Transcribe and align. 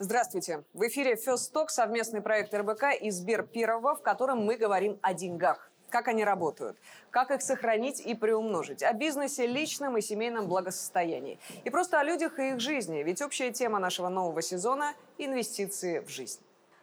Здравствуйте. 0.00 0.62
В 0.74 0.86
эфире 0.86 1.14
Talk, 1.14 1.70
совместный 1.70 2.20
проект 2.20 2.54
РБК 2.54 2.84
и 3.00 3.10
Сбер 3.10 3.42
Первого, 3.42 3.96
в 3.96 4.00
котором 4.00 4.46
мы 4.46 4.56
говорим 4.56 4.96
о 5.02 5.12
деньгах. 5.12 5.72
Как 5.90 6.06
они 6.06 6.22
работают, 6.24 6.76
как 7.10 7.32
их 7.32 7.42
сохранить 7.42 8.00
и 8.00 8.14
приумножить, 8.14 8.84
о 8.84 8.92
бизнесе, 8.92 9.48
личном 9.48 9.96
и 9.96 10.00
семейном 10.00 10.46
благосостоянии. 10.46 11.40
И 11.64 11.70
просто 11.70 11.98
о 11.98 12.04
людях 12.04 12.38
и 12.38 12.50
их 12.50 12.60
жизни, 12.60 13.02
ведь 13.02 13.20
общая 13.22 13.50
тема 13.50 13.80
нашего 13.80 14.08
нового 14.08 14.40
сезона– 14.40 14.92
инвестиции 15.18 15.98
в 15.98 16.08
жизнь. 16.08 16.38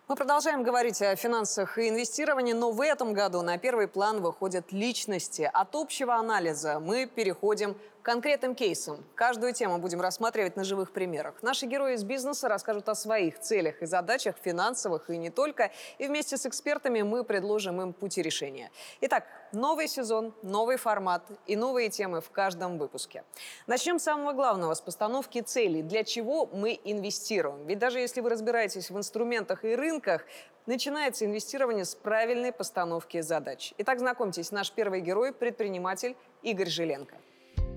Мы 0.10 0.18
продолжаем 0.18 0.64
говорить 0.64 1.02
о 1.02 1.16
финансах 1.16 1.78
и 1.78 1.88
инвестировании, 1.88 2.54
но 2.54 2.72
в 2.72 2.82
этом 2.82 3.14
году 3.14 3.42
на 3.42 3.58
первый 3.58 3.88
план 3.88 4.22
выходят 4.22 4.74
личности. 4.74 5.50
От 5.54 5.74
общего 5.74 6.16
анализа 6.16 6.82
мы 6.82 7.06
переходим 7.06 7.78
конкретным 8.06 8.54
кейсом. 8.54 9.04
Каждую 9.16 9.52
тему 9.52 9.80
будем 9.80 10.00
рассматривать 10.00 10.56
на 10.56 10.64
живых 10.64 10.92
примерах. 10.92 11.42
Наши 11.42 11.66
герои 11.66 11.96
из 11.96 12.04
бизнеса 12.04 12.48
расскажут 12.48 12.88
о 12.88 12.94
своих 12.94 13.40
целях 13.40 13.82
и 13.82 13.88
задачах, 13.88 14.36
финансовых 14.44 15.10
и 15.10 15.18
не 15.18 15.32
только. 15.32 15.72
И 15.98 16.06
вместе 16.06 16.38
с 16.38 16.46
экспертами 16.46 17.02
мы 17.02 17.24
предложим 17.24 17.82
им 17.82 17.94
пути 17.94 18.22
решения. 18.22 18.70
Итак, 19.02 19.24
новый 19.54 19.88
сезон, 19.88 20.36
новый 20.44 20.78
формат 20.78 21.24
и 21.48 21.56
новые 21.56 21.90
темы 21.90 22.22
в 22.22 22.30
каждом 22.30 22.78
выпуске. 22.78 23.24
Начнем 23.66 23.98
с 23.98 24.04
самого 24.04 24.34
главного, 24.34 24.76
с 24.76 24.82
постановки 24.82 25.42
целей. 25.42 25.82
Для 25.82 26.04
чего 26.04 26.46
мы 26.54 26.80
инвестируем? 26.84 27.66
Ведь 27.66 27.80
даже 27.80 28.00
если 28.00 28.22
вы 28.22 28.30
разбираетесь 28.30 28.92
в 28.92 28.98
инструментах 29.00 29.66
и 29.66 29.76
рынках, 29.76 30.26
начинается 30.68 31.26
инвестирование 31.26 31.86
с 31.86 31.96
правильной 31.96 32.52
постановки 32.52 33.22
задач. 33.22 33.74
Итак, 33.80 33.98
знакомьтесь, 33.98 34.52
наш 34.52 34.72
первый 34.72 35.02
герой– 35.02 35.34
предприниматель 35.34 36.16
Игорь 36.44 36.70
Жиленко. 36.70 37.16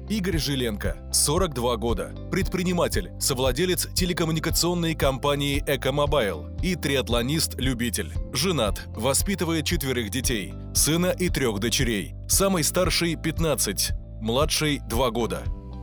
Игорь 0.09 0.39
Жиленко, 0.39 0.97
42 1.13 1.77
года, 1.77 2.15
предприниматель, 2.31 3.11
совладелец 3.21 3.87
телекоммуникационной 3.93 4.95
компании 4.95 5.63
«Экомобайл» 5.67 6.49
и 6.63 6.77
триатлонист-любитель. 6.77 8.15
Женат, 8.33 8.81
воспитывает 8.97 9.67
четверых 9.67 10.09
детей, 10.09 10.55
сына 10.73 11.09
и 11.19 11.29
трех 11.29 11.59
дочерей. 11.59 12.15
Самый 12.27 12.65
старший– 12.65 13.17
15, 13.23 13.91
младший– 14.23 14.81
2 14.89 15.11
года. 15.11 15.43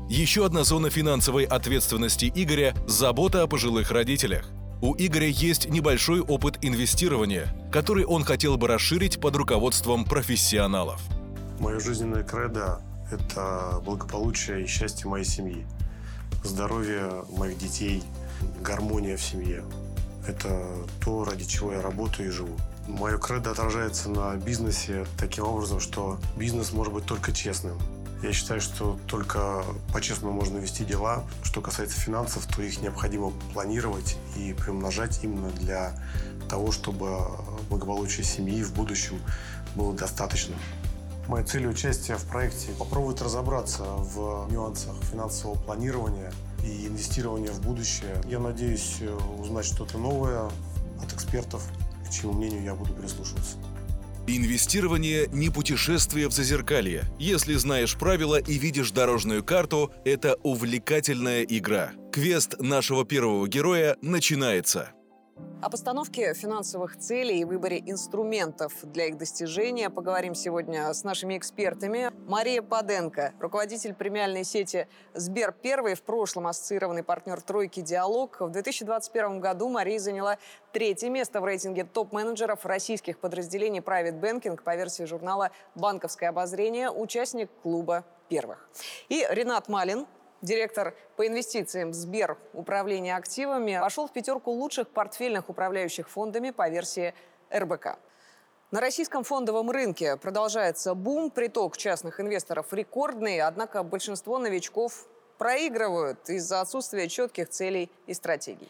Еще 0.10 0.44
одна 0.44 0.64
зона 0.64 0.90
финансовой 0.90 1.44
ответственности 1.44 2.32
Игоря– 2.34 2.74
забота 2.88 3.44
о 3.44 3.48
пожилых 3.48 3.92
родителях. 3.92 4.50
У 4.82 4.96
Игоря 4.96 5.28
есть 5.28 5.70
небольшой 5.70 6.22
опыт 6.22 6.58
инвестирования, 6.64 7.56
который 7.72 8.06
он 8.06 8.24
хотел 8.24 8.58
бы 8.58 8.68
расширить 8.68 9.22
под 9.22 9.36
руководством 9.36 10.04
профессионалов. 10.04 11.00
Мое 11.60 11.80
жизненное 11.80 12.24
кредо 12.24 12.82
это 13.12 13.82
благополучие 13.84 14.64
и 14.64 14.68
счастье 14.68 15.10
моей 15.10 15.26
семьи, 15.26 15.66
здоровье 16.44 17.24
моих 17.30 17.58
детей, 17.58 18.04
гармония 18.62 19.18
в 19.18 19.22
семье. 19.22 19.64
Это 20.28 20.68
то, 21.04 21.24
ради 21.24 21.46
чего 21.46 21.74
я 21.74 21.82
работаю 21.82 22.30
и 22.30 22.32
живу. 22.32 22.56
Мое 22.88 23.18
кредо 23.18 23.52
отражается 23.52 24.10
на 24.10 24.36
бизнесе 24.36 25.06
таким 25.18 25.46
образом, 25.46 25.80
что 25.80 26.20
бизнес 26.36 26.72
может 26.72 26.94
быть 26.94 27.06
только 27.06 27.32
честным. 27.32 27.78
Я 28.24 28.32
считаю, 28.34 28.62
что 28.62 28.98
только 29.08 29.64
по-честному 29.94 30.34
можно 30.34 30.58
вести 30.58 30.84
дела. 30.84 31.24
Что 31.44 31.62
касается 31.62 32.00
финансов, 32.00 32.48
то 32.48 32.62
их 32.62 32.82
необходимо 32.82 33.32
планировать 33.54 34.18
и 34.36 34.54
приумножать 34.54 35.24
именно 35.24 35.50
для 35.52 35.94
того, 36.50 36.72
чтобы 36.72 37.28
благополучие 37.70 38.24
семьи 38.24 38.64
в 38.64 38.74
будущем 38.74 39.22
было 39.76 39.94
достаточным. 39.94 40.58
Моя 41.28 41.44
цель 41.44 41.66
участия 41.66 42.18
в 42.18 42.26
проекте– 42.26 42.72
попробовать 42.80 43.22
разобраться 43.22 43.84
в 43.84 44.48
нюансах 44.52 44.94
финансового 45.12 45.58
планирования 45.58 46.32
и 46.64 46.88
инвестирования 46.88 47.52
в 47.52 47.62
будущее. 47.62 48.22
Я 48.30 48.40
надеюсь 48.40 48.98
э, 49.02 49.12
узнать 49.40 49.66
что-то 49.66 49.98
новое 49.98 50.52
от 51.02 51.14
экспертов, 51.14 51.64
к 52.08 52.12
чьему 52.12 52.34
мнению 52.34 52.64
я 52.64 52.76
буду 52.76 52.94
прислушиваться. 52.94 53.58
Инвестирование 54.28 55.28
не 55.32 55.50
путешествие 55.50 56.28
в 56.28 56.32
зазеркалье. 56.32 57.04
Если 57.20 57.56
знаешь 57.56 57.96
правила 57.96 58.40
и 58.40 58.58
видишь 58.58 58.92
дорожную 58.92 59.44
карту, 59.44 59.92
это 60.04 60.36
увлекательная 60.44 61.44
игра. 61.44 61.92
Квест 62.12 62.56
нашего 62.60 63.06
первого 63.06 63.48
героя 63.48 63.98
начинается. 64.02 64.92
О 65.66 65.70
постановке 65.72 66.36
финансовых 66.36 66.96
целей 66.96 67.40
и 67.40 67.44
выборе 67.44 67.80
инструментов 67.80 68.72
для 68.84 69.08
их 69.08 69.18
достижения 69.18 69.90
поговорим 69.90 70.36
сегодня 70.36 70.94
с 70.94 71.04
нашими 71.04 71.40
экспертами. 71.40 72.12
Мария 72.28 72.62
Паденко, 72.62 73.34
руководитель 73.40 73.96
премиальной 73.96 74.44
сети 74.44 74.88
«Сбер 75.16 75.54
Первый», 75.54 75.96
в 75.96 76.04
прошлом 76.04 76.46
ассоциированный 76.46 77.02
партнер 77.02 77.42
«Тройки 77.42 77.80
Диалог». 77.80 78.42
В 78.42 78.52
2021 78.52 79.40
году 79.40 79.68
Мария 79.68 79.98
заняла 79.98 80.38
третье 80.72 81.10
место 81.10 81.42
в 81.42 81.46
рейтинге 81.46 81.84
топ-менеджеров 81.84 82.64
российских 82.64 83.18
подразделений 83.18 83.80
Private 83.80 84.20
Banking 84.20 84.62
по 84.62 84.76
версии 84.76 85.06
журнала 85.06 85.50
«Банковское 85.74 86.30
обозрение», 86.30 86.92
участник 86.92 87.50
клуба 87.64 88.06
первых. 88.30 88.70
И 89.10 89.26
Ренат 89.32 89.68
Малин, 89.68 90.06
директор 90.46 90.96
по 91.18 91.28
инвестициям 91.28 91.94
Сбер 91.94 92.38
управления 92.54 93.18
активами, 93.18 93.78
вошел 93.78 94.08
в 94.08 94.14
пятерку 94.14 94.52
лучших 94.52 94.88
портфельных 94.88 95.50
управляющих 95.50 96.10
фондами 96.10 96.52
по 96.52 96.70
версии 96.70 97.14
РБК. 97.54 97.98
На 98.72 98.80
российском 98.80 99.24
фондовом 99.24 99.70
рынке 99.70 100.18
продолжается 100.18 100.96
бум, 100.96 101.30
приток 101.30 101.78
частных 101.78 102.20
инвесторов 102.20 102.72
рекордный, 102.72 103.42
однако 103.42 103.84
большинство 103.84 104.38
новичков 104.40 105.08
проигрывают 105.38 106.30
из-за 106.30 106.62
отсутствия 106.62 107.08
четких 107.10 107.50
целей 107.50 107.92
и 108.08 108.14
стратегий. 108.14 108.70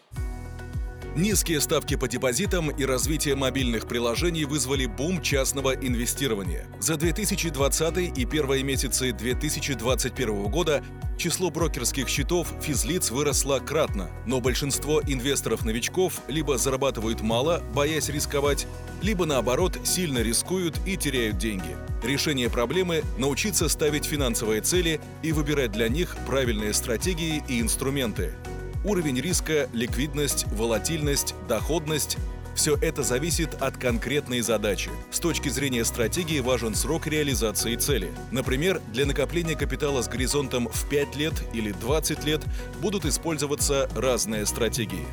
Низкие 1.15 1.61
ставки 1.61 1.95
по 1.95 2.09
депозитам 2.09 2.69
и 2.69 2.83
развитие 2.83 3.35
мобильных 3.35 3.87
приложений 3.87 4.43
вызвали 4.43 4.85
бум 4.85 5.21
частного 5.21 5.73
инвестирования. 5.73 6.67
За 6.81 6.97
2020 6.97 8.17
и 8.17 8.25
первые 8.25 8.63
месяцы 8.63 9.13
2021 9.13 10.43
года 10.51 10.83
число 11.17 11.49
брокерских 11.49 12.09
счетов 12.09 12.49
физлиц 12.61 13.11
выросло 13.11 13.59
кратно, 13.59 14.09
но 14.25 14.41
большинство 14.41 15.01
инвесторов-новичков 15.01 16.19
либо 16.27 16.57
зарабатывают 16.57 17.21
мало, 17.21 17.63
боясь 17.73 18.09
рисковать, 18.09 18.67
либо 19.01 19.25
наоборот 19.25 19.79
сильно 19.85 20.17
рискуют 20.17 20.77
и 20.85 20.97
теряют 20.97 21.37
деньги. 21.37 21.77
Решение 22.03 22.49
проблемы– 22.49 23.03
научиться 23.17 23.69
ставить 23.69 24.03
финансовые 24.03 24.59
цели 24.59 24.99
и 25.23 25.31
выбирать 25.31 25.71
для 25.71 25.87
них 25.87 26.17
правильные 26.27 26.73
стратегии 26.73 27.41
и 27.47 27.61
инструменты– 27.61 28.33
Уровень 28.85 29.19
риска, 29.19 29.68
ликвидность, 29.73 30.46
волатильность, 30.51 31.34
доходность– 31.50 32.18
все 32.56 32.75
это 32.75 33.01
зависит 33.01 33.56
от 33.56 33.78
конкретной 33.78 34.41
задачи. 34.41 34.91
С 35.12 35.19
точки 35.19 35.50
зрения 35.50 35.84
стратегии 35.84 36.40
важен 36.40 36.75
срок 36.75 37.07
реализации 37.07 37.75
цели. 37.75 38.12
Например, 38.31 38.79
для 38.94 39.07
накопления 39.07 39.56
капитала 39.56 40.03
с 40.03 40.07
горизонтом 40.07 40.69
в 40.69 40.88
5 40.88 41.16
лет 41.16 41.34
или 41.51 41.72
20 41.72 42.24
лет 42.25 42.41
будут 42.79 43.06
использоваться 43.06 43.90
разные 43.95 44.45
стратегии. 44.45 45.06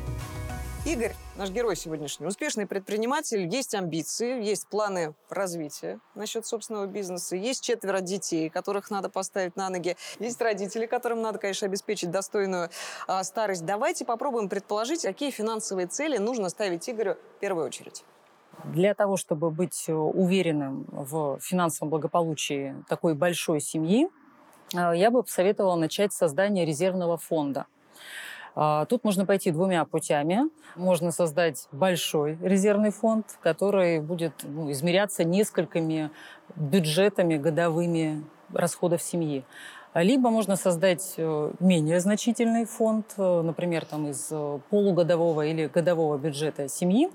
Игорь, 0.85 1.15
наш 1.37 1.49
герой 1.49 1.77
сегодняшний, 1.77 2.27
успешный 2.27 2.67
предприниматель, 2.67 3.47
есть 3.47 3.73
амбиции, 3.73 4.43
есть 4.43 4.67
планы 4.67 5.15
развития 5.29 6.01
насчет 6.13 6.45
собственного 6.45 6.87
бизнеса, 6.87 7.37
есть 7.37 7.63
четверо 7.63 8.01
детей, 8.01 8.49
которых 8.49 8.91
надо 8.91 9.07
поставить 9.09 9.55
на 9.55 9.69
ноги, 9.69 9.95
есть 10.19 10.41
родители, 10.41 10.85
которым 10.85 11.21
надо, 11.21 11.39
конечно, 11.39 11.67
обеспечить 11.67 12.11
достойную 12.11 12.69
а, 13.07 13.23
старость. 13.23 13.63
Давайте 13.63 14.03
попробуем 14.03 14.49
предположить, 14.49 15.03
какие 15.03 15.31
финансовые 15.31 15.87
цели 15.87 16.17
нужно 16.17 16.49
ставить 16.49 16.89
Игорю 16.89 17.15
в 17.37 17.39
первую 17.39 17.65
очередь. 17.67 18.03
Для 18.65 18.93
того, 18.93 19.15
чтобы 19.15 19.51
быть 19.51 19.85
уверенным 19.87 20.85
в 20.91 21.39
финансовом 21.39 21.91
благополучии 21.91 22.75
такой 22.89 23.15
большой 23.15 23.61
семьи, 23.61 24.09
а, 24.75 24.91
я 24.91 25.11
бы 25.11 25.23
посоветовала 25.23 25.77
начать 25.77 26.11
с 26.11 26.17
создания 26.17 26.65
резервного 26.65 27.17
фонда. 27.17 27.67
А, 28.55 28.85
тут 28.85 29.03
можно 29.03 29.25
пойти 29.25 29.51
двумя 29.51 29.83
путями. 29.85 30.49
Можно 30.75 31.11
создать 31.11 31.67
большой 31.71 32.37
резервный 32.41 32.91
фонд, 32.91 33.37
который 33.41 33.99
будет 33.99 34.33
ну, 34.43 34.71
измеряться 34.71 35.23
несколькими 35.23 36.11
бюджетами 36.55 37.37
годовыми 37.37 38.23
расходов 38.53 39.01
семьи. 39.01 39.43
Либо 39.95 40.29
можно 40.29 40.55
создать 40.55 41.13
э, 41.17 41.51
менее 41.59 41.99
значительный 41.99 42.65
фонд, 42.65 43.13
э, 43.17 43.41
например, 43.41 43.85
там, 43.85 44.07
из 44.07 44.27
э, 44.31 44.59
полугодового 44.69 45.45
или 45.45 45.67
годового 45.67 46.17
бюджета 46.17 46.67
семьи, 46.67 47.09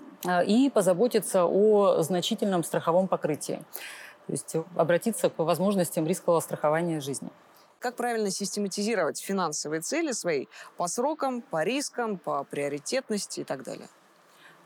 и 0.46 0.68
позаботиться 0.74 1.44
о 1.44 2.02
значительном 2.02 2.64
страховом 2.64 3.06
покрытии. 3.06 3.60
То 4.26 4.32
есть 4.32 4.56
обратиться 4.76 5.30
к 5.30 5.38
возможностям 5.38 6.06
рискового 6.08 6.40
страхования 6.40 7.00
жизни. 7.00 7.30
Как 7.78 7.94
правильно 7.94 8.30
систематизировать 8.30 9.20
финансовые 9.20 9.80
цели 9.82 10.10
свои 10.10 10.46
по 10.76 10.88
срокам, 10.88 11.42
по 11.42 11.62
рискам, 11.62 12.18
по 12.18 12.42
приоритетности 12.42 13.40
и 13.40 13.44
так 13.44 13.62
далее? 13.62 13.88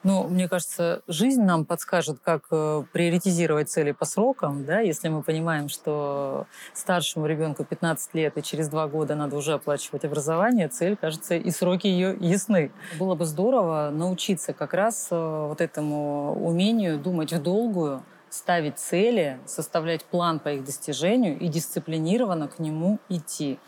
Ну, 0.02 0.26
мне 0.26 0.48
кажется, 0.48 1.02
жизнь 1.06 1.42
нам 1.42 1.64
подскажет, 1.64 2.18
как 2.24 2.46
э, 2.50 2.82
приоритизировать 2.92 3.70
цели 3.70 3.92
по 3.92 4.04
срокам, 4.04 4.64
да, 4.64 4.80
если 4.80 5.08
мы 5.08 5.22
понимаем, 5.22 5.68
что 5.68 6.46
старшему 6.74 7.26
ребенку 7.26 7.64
15 7.64 8.12
лет 8.14 8.36
и 8.36 8.42
через 8.42 8.68
два 8.68 8.88
года 8.88 9.14
надо 9.14 9.36
уже 9.36 9.52
оплачивать 9.52 10.04
образование, 10.04 10.66
цель, 10.66 10.96
кажется, 10.96 11.36
и 11.36 11.50
сроки 11.52 11.86
ее 11.86 12.16
ясны. 12.18 12.72
Было 12.98 13.14
бы 13.14 13.26
здорово 13.26 13.90
научиться 13.92 14.52
как 14.52 14.74
раз 14.74 15.06
э, 15.12 15.46
вот 15.48 15.60
этому 15.60 16.34
умению 16.44 16.98
думать 16.98 17.32
в 17.32 17.40
долгую, 17.40 18.02
ставить 18.32 18.78
цели, 18.78 19.38
составлять 19.44 20.04
план 20.04 20.40
по 20.40 20.48
их 20.54 20.64
достижению 20.64 21.38
и 21.38 21.48
дисциплинированно 21.48 22.48
к 22.48 22.58
нему 22.58 22.98
идти. 23.10 23.58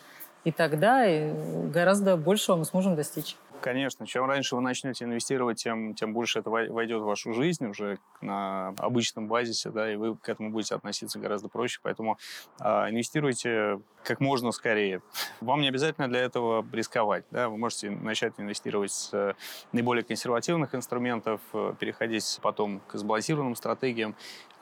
И 0.44 0.52
тогда 0.52 1.06
э, 1.06 1.68
гораздо 1.68 2.16
большего 2.16 2.56
мы 2.56 2.64
сможем 2.64 2.96
достичь. 2.96 3.36
Конечно, 3.60 4.06
чем 4.06 4.26
раньше 4.26 4.56
вы 4.56 4.62
начнете 4.62 5.04
инвестировать, 5.04 5.62
тем, 5.62 5.94
тем 5.94 6.12
больше 6.12 6.40
это 6.40 6.50
войдет 6.50 7.00
в 7.00 7.06
вашу 7.06 7.32
жизнь 7.32 7.66
уже 7.66 7.98
на 8.20 8.68
обычном 8.76 9.26
базисе, 9.26 9.70
да, 9.70 9.90
и 9.90 9.96
вы 9.96 10.16
к 10.16 10.28
этому 10.28 10.50
будете 10.50 10.74
относиться 10.74 11.18
гораздо 11.18 11.48
проще. 11.48 11.80
Поэтому 11.82 12.18
э, 12.60 12.64
инвестируйте 12.90 13.80
как 14.02 14.20
можно 14.20 14.52
скорее. 14.52 15.00
Вам 15.40 15.62
не 15.62 15.68
обязательно 15.68 16.08
для 16.08 16.20
этого 16.20 16.64
рисковать. 16.72 17.24
Да? 17.30 17.48
Вы 17.48 17.56
можете 17.56 17.90
начать 17.90 18.34
инвестировать 18.36 18.92
с 18.92 19.14
э, 19.14 19.32
наиболее 19.72 20.04
консервативных 20.04 20.74
инструментов, 20.74 21.40
э, 21.54 21.74
переходить 21.80 22.38
потом 22.42 22.80
к 22.86 22.96
сбалансированным 22.98 23.56
стратегиям. 23.56 24.14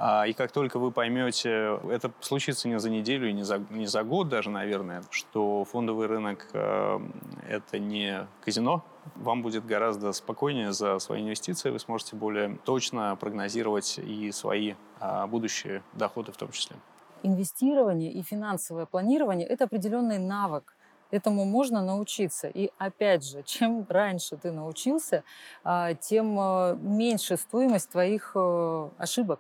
А, 0.04 0.26
и 0.26 0.32
как 0.32 0.50
только 0.50 0.80
вы 0.80 0.90
поймете, 0.90 1.78
это 1.88 2.10
случится 2.18 2.68
не 2.68 2.80
за 2.80 2.90
неделю 2.90 3.28
и 3.28 3.32
не 3.32 3.44
за, 3.44 3.58
не 3.70 3.86
за 3.86 4.02
год 4.02 4.28
даже, 4.28 4.50
наверное, 4.50 5.04
что 5.10 5.64
фондовый 5.64 6.08
рынок 6.08 6.48
э,– 6.52 6.98
это 7.48 7.78
не 7.78 8.26
казино, 8.44 8.82
вам 9.14 9.42
будет 9.42 9.64
гораздо 9.64 10.10
спокойнее 10.10 10.72
за 10.72 10.98
свои 10.98 11.22
инвестиции, 11.22 11.70
вы 11.70 11.78
сможете 11.78 12.16
более 12.16 12.58
точно 12.64 13.14
прогнозировать 13.14 14.00
и 14.00 14.32
свои 14.32 14.74
а, 14.98 15.28
будущие 15.28 15.84
доходы 15.92 16.32
в 16.32 16.36
том 16.36 16.50
числе. 16.50 16.74
Инвестирование 17.22 18.10
и 18.10 18.22
финансовое 18.22 18.86
планирование– 18.86 19.46
это 19.48 19.64
определенный 19.66 20.18
навык. 20.18 20.74
Этому 21.12 21.44
можно 21.44 21.80
научиться. 21.80 22.48
И 22.48 22.72
опять 22.76 23.24
же, 23.24 23.44
чем 23.44 23.86
раньше 23.88 24.36
ты 24.36 24.50
научился, 24.50 25.22
а, 25.62 25.94
тем 25.94 26.36
а, 26.40 26.74
меньше 26.74 27.36
стоимость 27.36 27.90
твоих 27.90 28.32
э, 28.34 28.88
ошибок. 28.98 29.38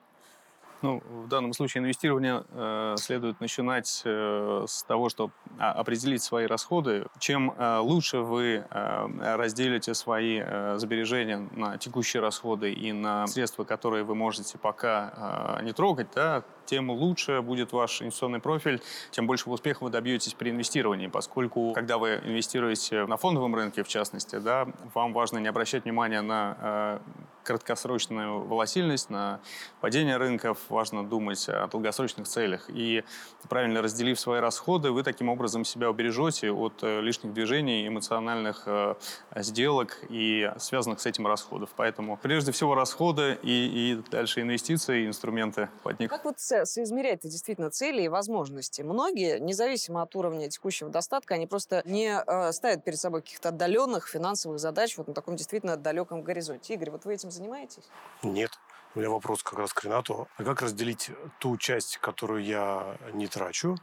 Ну, 0.82 1.00
в 1.08 1.28
данном 1.28 1.52
случае 1.52 1.82
инвестирование 1.82 2.42
э, 2.50 2.96
следует 2.98 3.40
начинать 3.40 4.02
э, 4.04 4.64
с 4.66 4.82
того, 4.82 5.08
чтобы 5.08 5.32
а, 5.58 5.72
определить 5.72 6.22
свои 6.22 6.46
расходы. 6.46 7.06
Чем 7.20 7.52
э, 7.56 7.78
лучше 7.78 8.18
вы 8.18 8.64
э, 8.68 9.36
разделите 9.36 9.94
свои 9.94 10.40
э, 10.44 10.78
сбережения 10.78 11.48
на 11.52 11.78
текущие 11.78 12.20
расходы 12.20 12.72
и 12.72 12.92
на 12.92 13.28
средства, 13.28 13.62
которые 13.62 14.02
вы 14.02 14.16
можете 14.16 14.58
пока 14.58 15.58
э, 15.60 15.64
не 15.64 15.72
трогать, 15.72 16.08
да, 16.14 16.42
тем 16.66 16.90
лучше 16.90 17.42
будет 17.42 17.72
ваш 17.72 18.02
инвестиционный 18.02 18.40
профиль, 18.40 18.82
тем 19.10 19.26
больше 19.26 19.50
успеха 19.50 19.84
вы 19.84 19.90
добьетесь 19.90 20.34
при 20.34 20.50
инвестировании, 20.50 21.06
поскольку 21.06 21.72
когда 21.74 21.98
вы 21.98 22.20
инвестируете 22.24 23.06
на 23.06 23.16
фондовом 23.16 23.54
рынке, 23.54 23.82
в 23.84 23.88
частности, 23.88 24.36
да, 24.36 24.66
вам 24.94 25.12
важно 25.12 25.38
не 25.38 25.48
обращать 25.48 25.84
внимания 25.84 26.22
на 26.22 26.56
э, 26.60 26.98
краткосрочную 27.42 28.40
волатильность, 28.40 29.10
на 29.10 29.40
падение 29.80 30.16
рынков, 30.16 30.58
важно 30.68 31.06
думать 31.06 31.48
о 31.48 31.66
долгосрочных 31.66 32.28
целях. 32.28 32.68
И 32.68 33.04
правильно 33.48 33.82
разделив 33.82 34.18
свои 34.18 34.40
расходы, 34.40 34.90
вы 34.90 35.02
таким 35.02 35.28
образом 35.28 35.64
себя 35.64 35.90
убережете 35.90 36.50
от 36.50 36.82
э, 36.82 37.00
лишних 37.00 37.32
движений, 37.32 37.86
эмоциональных 37.88 38.62
э, 38.66 38.94
сделок 39.36 39.98
и 40.08 40.50
связанных 40.58 41.00
с 41.00 41.06
этим 41.06 41.26
расходов. 41.26 41.70
Поэтому 41.76 42.16
прежде 42.16 42.52
всего 42.52 42.74
расходы 42.74 43.38
и, 43.42 43.92
и 43.92 44.10
дальше 44.10 44.40
инвестиции, 44.40 45.06
инструменты 45.06 45.68
под 45.82 45.98
них. 45.98 46.10
Как 46.10 46.24
вот 46.24 46.38
соизмерять 46.38 47.22
действительно 47.22 47.70
цели 47.70 48.02
и 48.02 48.08
возможности. 48.08 48.82
Многие, 48.82 49.40
независимо 49.40 50.02
от 50.02 50.14
уровня 50.14 50.48
текущего 50.48 50.90
достатка, 50.90 51.34
они 51.34 51.46
просто 51.46 51.82
не 51.84 52.22
э, 52.24 52.52
ставят 52.52 52.84
перед 52.84 52.98
собой 52.98 53.22
каких-то 53.22 53.48
отдаленных 53.48 54.08
финансовых 54.08 54.58
задач 54.58 54.96
вот 54.96 55.08
на 55.08 55.14
таком 55.14 55.36
действительно 55.36 55.76
далеком 55.76 56.22
горизонте. 56.22 56.74
Игорь, 56.74 56.90
вот 56.90 57.04
вы 57.04 57.14
этим 57.14 57.30
занимаетесь? 57.32 57.88
Нет. 58.22 58.50
У 58.94 58.98
меня 58.98 59.10
вопрос 59.10 59.42
как 59.42 59.58
раз 59.58 59.72
к 59.72 59.84
Ренату. 59.84 60.28
А 60.36 60.44
как 60.44 60.62
разделить 60.62 61.10
ту 61.38 61.56
часть, 61.56 61.96
которую 61.96 62.44
я 62.44 62.98
не 63.12 63.26
трачу, 63.26 63.76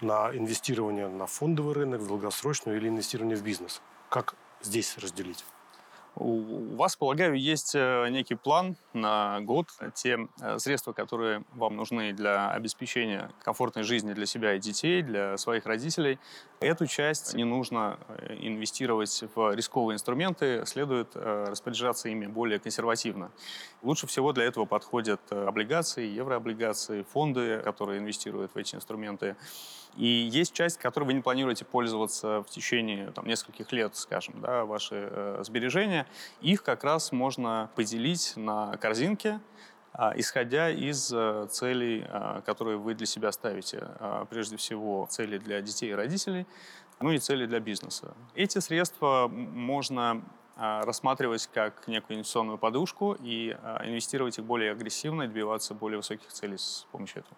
на 0.00 0.30
инвестирование 0.36 1.08
на 1.08 1.26
фондовый 1.26 1.74
рынок, 1.74 2.00
в 2.00 2.08
долгосрочную 2.08 2.78
или 2.78 2.88
инвестирование 2.88 3.36
в 3.36 3.42
бизнес? 3.42 3.80
Как 4.10 4.34
здесь 4.62 4.98
разделить? 4.98 5.44
У 6.18 6.76
вас, 6.76 6.96
полагаю, 6.96 7.38
есть 7.38 7.74
э, 7.74 8.08
некий 8.08 8.36
план 8.36 8.76
на 8.94 9.40
год. 9.42 9.68
Те 9.92 10.28
э, 10.40 10.58
средства, 10.58 10.94
которые 10.94 11.44
вам 11.52 11.76
нужны 11.76 12.14
для 12.14 12.50
обеспечения 12.52 13.30
комфортной 13.42 13.84
жизни 13.84 14.14
для 14.14 14.24
себя 14.24 14.54
и 14.54 14.58
детей, 14.58 15.02
для 15.02 15.36
своих 15.36 15.66
родителей, 15.66 16.18
эту 16.60 16.86
часть 16.86 17.34
не 17.34 17.44
нужно 17.44 17.98
э, 18.08 18.36
инвестировать 18.40 19.24
в 19.34 19.54
рисковые 19.54 19.94
инструменты, 19.94 20.64
следует 20.66 21.14
распоряжаться 21.14 22.08
ими 22.08 22.26
более 22.26 22.58
консервативно. 22.58 23.30
Лучше 23.82 24.06
всего 24.06 24.32
для 24.32 24.44
этого 24.44 24.64
подходят 24.64 25.20
облигации, 25.30 26.06
еврооблигации, 26.06 27.02
фонды, 27.02 27.60
которые 27.64 27.98
инвестируют 27.98 28.54
в 28.54 28.56
эти 28.56 28.74
инструменты. 28.74 29.36
И 29.96 30.06
есть 30.06 30.52
часть, 30.52 30.78
которой 30.78 31.04
вы 31.04 31.12
не 31.14 31.22
планируете 31.22 31.64
пользоваться 31.64 32.42
в 32.42 32.50
течение 32.50 33.10
там, 33.12 33.26
нескольких 33.26 33.72
лет, 33.72 33.96
скажем, 33.96 34.40
да, 34.40 34.64
ваши 34.64 35.08
э, 35.10 35.42
сбережения. 35.42 36.06
Их 36.42 36.62
как 36.62 36.84
раз 36.84 37.12
можно 37.12 37.70
поделить 37.74 38.34
на 38.36 38.76
корзинки, 38.76 39.28
э, 39.28 39.40
исходя 40.16 40.70
из 40.70 41.12
э, 41.12 41.46
целей, 41.50 42.04
э, 42.06 42.42
которые 42.44 42.76
вы 42.76 42.94
для 42.94 43.06
себя 43.06 43.32
ставите. 43.32 43.88
Э, 43.98 44.26
прежде 44.28 44.56
всего, 44.56 45.06
цели 45.10 45.38
для 45.38 45.60
детей 45.62 45.90
и 45.90 45.94
родителей, 45.94 46.46
ну 47.00 47.10
и 47.10 47.18
цели 47.18 47.46
для 47.46 47.60
бизнеса. 47.60 48.14
Эти 48.34 48.58
средства 48.58 49.28
можно 49.28 50.22
рассматривать 50.58 51.50
как 51.52 51.86
некую 51.86 52.16
инвестиционную 52.16 52.56
подушку 52.56 53.14
и 53.20 53.50
инвестировать 53.84 54.38
их 54.38 54.44
более 54.46 54.72
агрессивно 54.72 55.24
и 55.24 55.26
добиваться 55.26 55.74
более 55.74 55.98
высоких 55.98 56.32
целей 56.32 56.56
с 56.56 56.86
помощью 56.90 57.20
этого. 57.20 57.36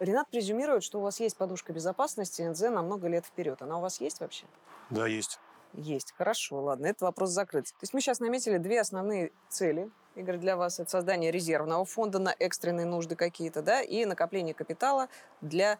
Ренат 0.00 0.28
презюмирует, 0.28 0.82
что 0.82 0.98
у 0.98 1.02
вас 1.02 1.20
есть 1.20 1.36
подушка 1.36 1.72
безопасности 1.72 2.42
НЗ 2.42 2.62
на 2.62 2.82
много 2.82 3.06
лет 3.06 3.24
вперед. 3.24 3.62
Она 3.62 3.78
у 3.78 3.80
вас 3.80 4.00
есть 4.00 4.18
вообще? 4.18 4.46
Да, 4.90 5.06
есть. 5.06 5.38
Есть. 5.72 6.12
Хорошо, 6.16 6.60
ладно, 6.62 6.86
этот 6.86 7.02
вопрос 7.02 7.30
закрыт. 7.30 7.66
То 7.66 7.82
есть 7.82 7.94
мы 7.94 8.00
сейчас 8.00 8.20
наметили 8.20 8.58
две 8.58 8.80
основные 8.80 9.32
цели. 9.48 9.90
Игорь, 10.16 10.38
для 10.38 10.56
вас 10.56 10.80
это 10.80 10.90
создание 10.90 11.30
резервного 11.30 11.84
фонда 11.84 12.18
на 12.18 12.34
экстренные 12.38 12.86
нужды 12.86 13.14
какие-то, 13.14 13.62
да, 13.62 13.80
и 13.80 14.04
накопление 14.04 14.54
капитала 14.54 15.08
для 15.40 15.78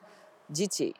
детей. 0.48 0.94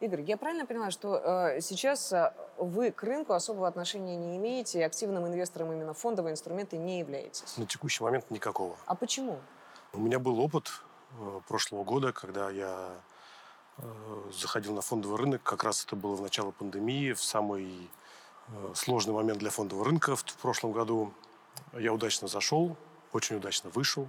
Игорь, 0.00 0.22
я 0.22 0.36
правильно 0.36 0.66
понимаю, 0.66 0.90
что 0.90 1.16
э, 1.16 1.60
сейчас 1.60 2.12
э, 2.12 2.32
вы 2.58 2.90
к 2.90 3.02
рынку 3.02 3.32
особого 3.32 3.68
отношения 3.68 4.16
не 4.16 4.36
имеете 4.36 4.80
и 4.80 4.82
активным 4.82 5.26
инвестором 5.26 5.72
именно 5.72 5.94
фондовые 5.94 6.32
инструменты 6.32 6.76
не 6.78 6.98
являетесь? 6.98 7.56
На 7.56 7.66
текущий 7.66 8.02
момент 8.02 8.30
никакого. 8.30 8.76
А 8.86 8.94
почему? 8.94 9.38
У 9.92 10.00
меня 10.00 10.18
был 10.18 10.40
опыт 10.40 10.68
Э, 11.18 11.40
прошлого 11.46 11.84
года, 11.84 12.12
когда 12.12 12.50
я 12.50 12.90
э, 13.78 13.82
заходил 14.32 14.74
на 14.74 14.80
фондовый 14.80 15.18
рынок. 15.18 15.42
Как 15.42 15.62
раз 15.62 15.84
это 15.84 15.96
было 15.96 16.14
в 16.14 16.22
начало 16.22 16.50
пандемии, 16.50 17.12
в 17.12 17.22
самый 17.22 17.90
сложный 18.74 19.14
момент 19.14 19.38
для 19.38 19.50
фондового 19.50 19.84
рынка 19.84 20.16
в 20.16 20.24
прошлом 20.36 20.72
году. 20.72 21.12
Я 21.72 21.92
удачно 21.92 22.28
зашел, 22.28 22.76
очень 23.12 23.36
удачно 23.36 23.70
вышел 23.70 24.08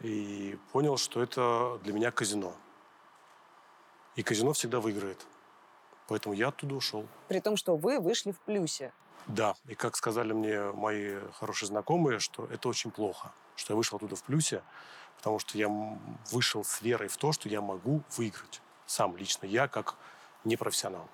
и 0.00 0.58
понял, 0.72 0.96
что 0.96 1.22
это 1.22 1.78
для 1.82 1.92
меня 1.92 2.10
казино. 2.10 2.54
И 4.14 4.22
казино 4.22 4.52
всегда 4.52 4.80
выиграет. 4.80 5.26
Поэтому 6.08 6.34
я 6.34 6.48
оттуда 6.48 6.74
ушел. 6.74 7.06
При 7.28 7.40
том, 7.40 7.56
что 7.56 7.76
вы 7.76 7.98
вышли 7.98 8.30
в 8.32 8.38
плюсе. 8.40 8.92
Да, 9.26 9.56
и 9.66 9.74
как 9.74 9.96
сказали 9.96 10.32
мне 10.32 10.70
мои 10.72 11.18
хорошие 11.34 11.66
знакомые, 11.66 12.20
что 12.20 12.46
это 12.46 12.68
очень 12.68 12.92
плохо, 12.92 13.32
что 13.56 13.72
я 13.72 13.76
вышел 13.76 13.96
оттуда 13.96 14.14
в 14.14 14.22
плюсе, 14.22 14.62
потому 15.16 15.40
что 15.40 15.58
я 15.58 15.68
вышел 16.30 16.64
с 16.64 16.80
верой 16.80 17.08
в 17.08 17.16
то, 17.16 17.32
что 17.32 17.48
я 17.48 17.60
могу 17.60 18.02
выиграть. 18.16 18.62
Сам 18.86 19.16
лично 19.16 19.46
я, 19.46 19.66
как 19.66 19.96
непрофессионал. 20.44 21.08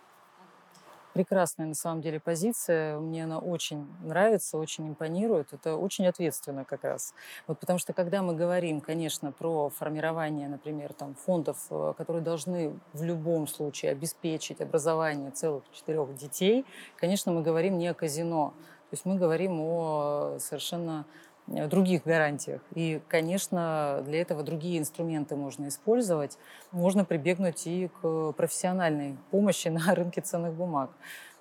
Прекрасная 1.13 1.67
на 1.67 1.75
самом 1.75 2.01
деле 2.01 2.21
позиция. 2.21 2.99
Мне 2.99 3.25
она 3.25 3.39
очень 3.39 3.87
нравится, 4.03 4.59
очень 4.59 4.89
импонирует. 4.89 5.53
Это 5.53 5.77
очень 5.77 6.07
ответственно 6.07 6.65
как 6.65 6.85
раз. 6.85 7.13
Вот 7.47 7.59
потому 7.59 7.79
что 7.79 7.93
когда 7.93 8.23
мы 8.23 8.35
говорим, 8.35 8.81
конечно, 8.81 9.33
про 9.33 9.69
формирование, 9.69 10.49
например, 10.49 10.93
там, 10.95 11.15
фондов, 11.15 11.59
э, 11.71 11.95
которые 11.97 12.23
должны 12.23 12.79
в 12.93 13.03
любом 13.03 13.47
случае 13.47 13.93
обеспечить 13.93 14.61
образование 14.61 15.31
целых 15.31 15.65
четырех 15.73 16.15
детей, 16.15 16.65
конечно, 16.97 17.33
мы 17.33 17.43
говорим 17.43 17.79
не 17.79 17.89
о 17.89 17.95
казино. 17.95 18.55
То 18.91 18.95
есть 18.95 19.05
мы 19.05 19.17
говорим 19.17 19.61
о 19.61 20.37
совершенно 20.39 21.05
Э, 21.05 21.32
других 21.47 22.05
гарантиях. 22.05 22.61
И, 22.75 23.01
конечно, 23.09 24.03
для 24.05 24.21
этого 24.21 24.43
другие 24.43 24.79
инструменты 24.79 25.37
можно 25.37 25.69
использовать. 25.69 26.39
Можно 26.71 27.05
прибегнуть 27.05 27.67
и 27.67 27.91
к 28.01 28.33
профессиональной 28.33 29.17
помощи 29.31 29.69
на 29.69 29.95
рынке 29.95 30.21
ценных 30.21 30.55
бумаг. 30.55 30.91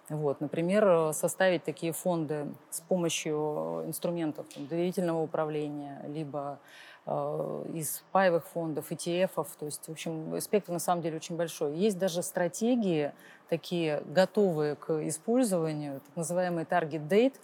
Вот, 0.09 0.41
например, 0.41 1.13
составить 1.13 1.63
такие 1.63 1.93
фонды 1.93 2.47
с 2.69 2.81
помощью 2.81 3.83
инструментов 3.85 4.45
там, 4.53 4.67
доверительного 4.67 5.21
управления, 5.21 6.03
либо 6.07 6.59
Э, 7.07 7.65
из 7.73 8.03
паевых 8.11 8.45
фондов, 8.45 8.91
ETF, 8.91 9.47
то 9.59 9.65
есть, 9.65 9.87
в 9.87 9.91
общем, 9.91 10.39
спектр 10.39 10.71
на 10.71 10.77
самом 10.77 11.01
деле 11.01 11.15
очень 11.15 11.35
большой. 11.35 11.75
Есть 11.75 11.97
даже 11.97 12.21
стратегии, 12.21 13.11
такие 13.49 14.03
готовые 14.05 14.75
к 14.75 15.07
использованию, 15.07 16.01
так 16.01 16.15
называемый 16.15 16.63
target 16.63 17.07
date, 17.07 17.33
э, 17.33 17.39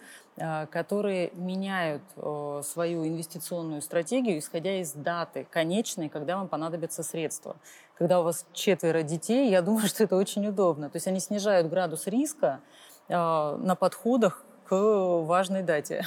которые 0.70 1.30
меняют 1.34 2.02
свою 2.64 3.06
инвестиционную 3.06 3.82
стратегию, 3.82 4.38
исходя 4.38 4.80
из 4.80 4.92
даты 4.92 5.46
конечной, 5.50 6.08
когда 6.08 6.36
вам 6.36 6.48
понадобятся 6.48 7.02
средства. 7.02 7.56
Когда 7.96 8.20
у 8.20 8.24
вас 8.24 8.46
четверо 8.52 9.02
детей, 9.02 9.50
я 9.50 9.62
думаю, 9.62 9.86
что 9.88 10.04
это 10.04 10.16
очень 10.16 10.46
удобно. 10.46 10.90
То 10.90 10.96
есть 10.96 11.06
они 11.06 11.20
снижают 11.20 11.68
градус 11.68 12.06
риска 12.06 12.60
на 13.08 13.76
подходах 13.78 14.44
к 14.68 14.74
важной 14.74 15.62
дате. 15.62 16.06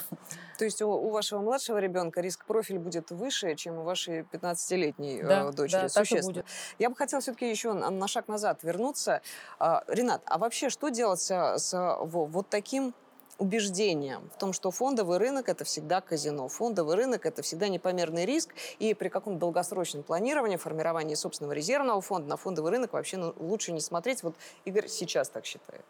То 0.59 0.65
есть 0.65 0.81
у, 0.83 0.89
у 0.89 1.09
вашего 1.09 1.41
младшего 1.41 1.79
ребенка 1.79 2.21
риск-профиль 2.21 2.77
будет 2.77 3.09
выше, 3.09 3.55
чем 3.55 3.79
у 3.79 3.83
вашей 3.83 4.21
15-летней 4.21 5.23
да, 5.23 5.49
э, 5.49 5.51
дочери. 5.51 5.81
Да, 5.81 5.89
Существенно. 5.89 6.21
Так 6.21 6.29
и 6.29 6.33
будет. 6.33 6.45
Я 6.77 6.89
бы 6.91 6.95
хотела 6.95 7.21
все-таки 7.21 7.49
еще 7.49 7.73
на, 7.73 8.07
шаг 8.07 8.27
назад 8.27 8.59
вернуться. 8.61 9.23
А, 9.57 9.83
Ренат, 9.87 10.21
а 10.25 10.37
вообще 10.37 10.69
что 10.69 10.89
делать 10.89 11.21
с 11.21 11.97
вот 11.99 12.49
таким 12.49 12.93
убеждением 13.41 14.29
в 14.35 14.37
том, 14.37 14.53
что 14.53 14.69
фондовый 14.69 15.17
рынок– 15.17 15.49
это 15.49 15.63
всегда 15.63 15.99
казино. 15.99 16.47
Фондовый 16.47 16.95
рынок– 16.95 17.25
это 17.25 17.41
всегда 17.41 17.69
непомерный 17.69 18.23
риск, 18.25 18.53
и 18.77 18.93
при 18.93 19.09
каком-то 19.09 19.39
долгосрочном 19.39 20.03
планировании, 20.03 20.57
формировании 20.57 21.15
собственного 21.15 21.53
резервного 21.53 21.99
фонда 22.01 22.29
на 22.29 22.37
фондовый 22.37 22.71
рынок 22.71 22.93
вообще 22.93 23.17
ну, 23.17 23.33
лучше 23.37 23.71
не 23.71 23.81
смотреть. 23.81 24.21
Вот 24.21 24.35
Игорь 24.65 24.87
сейчас 24.87 25.27
так 25.27 25.45
считает. 25.45 25.83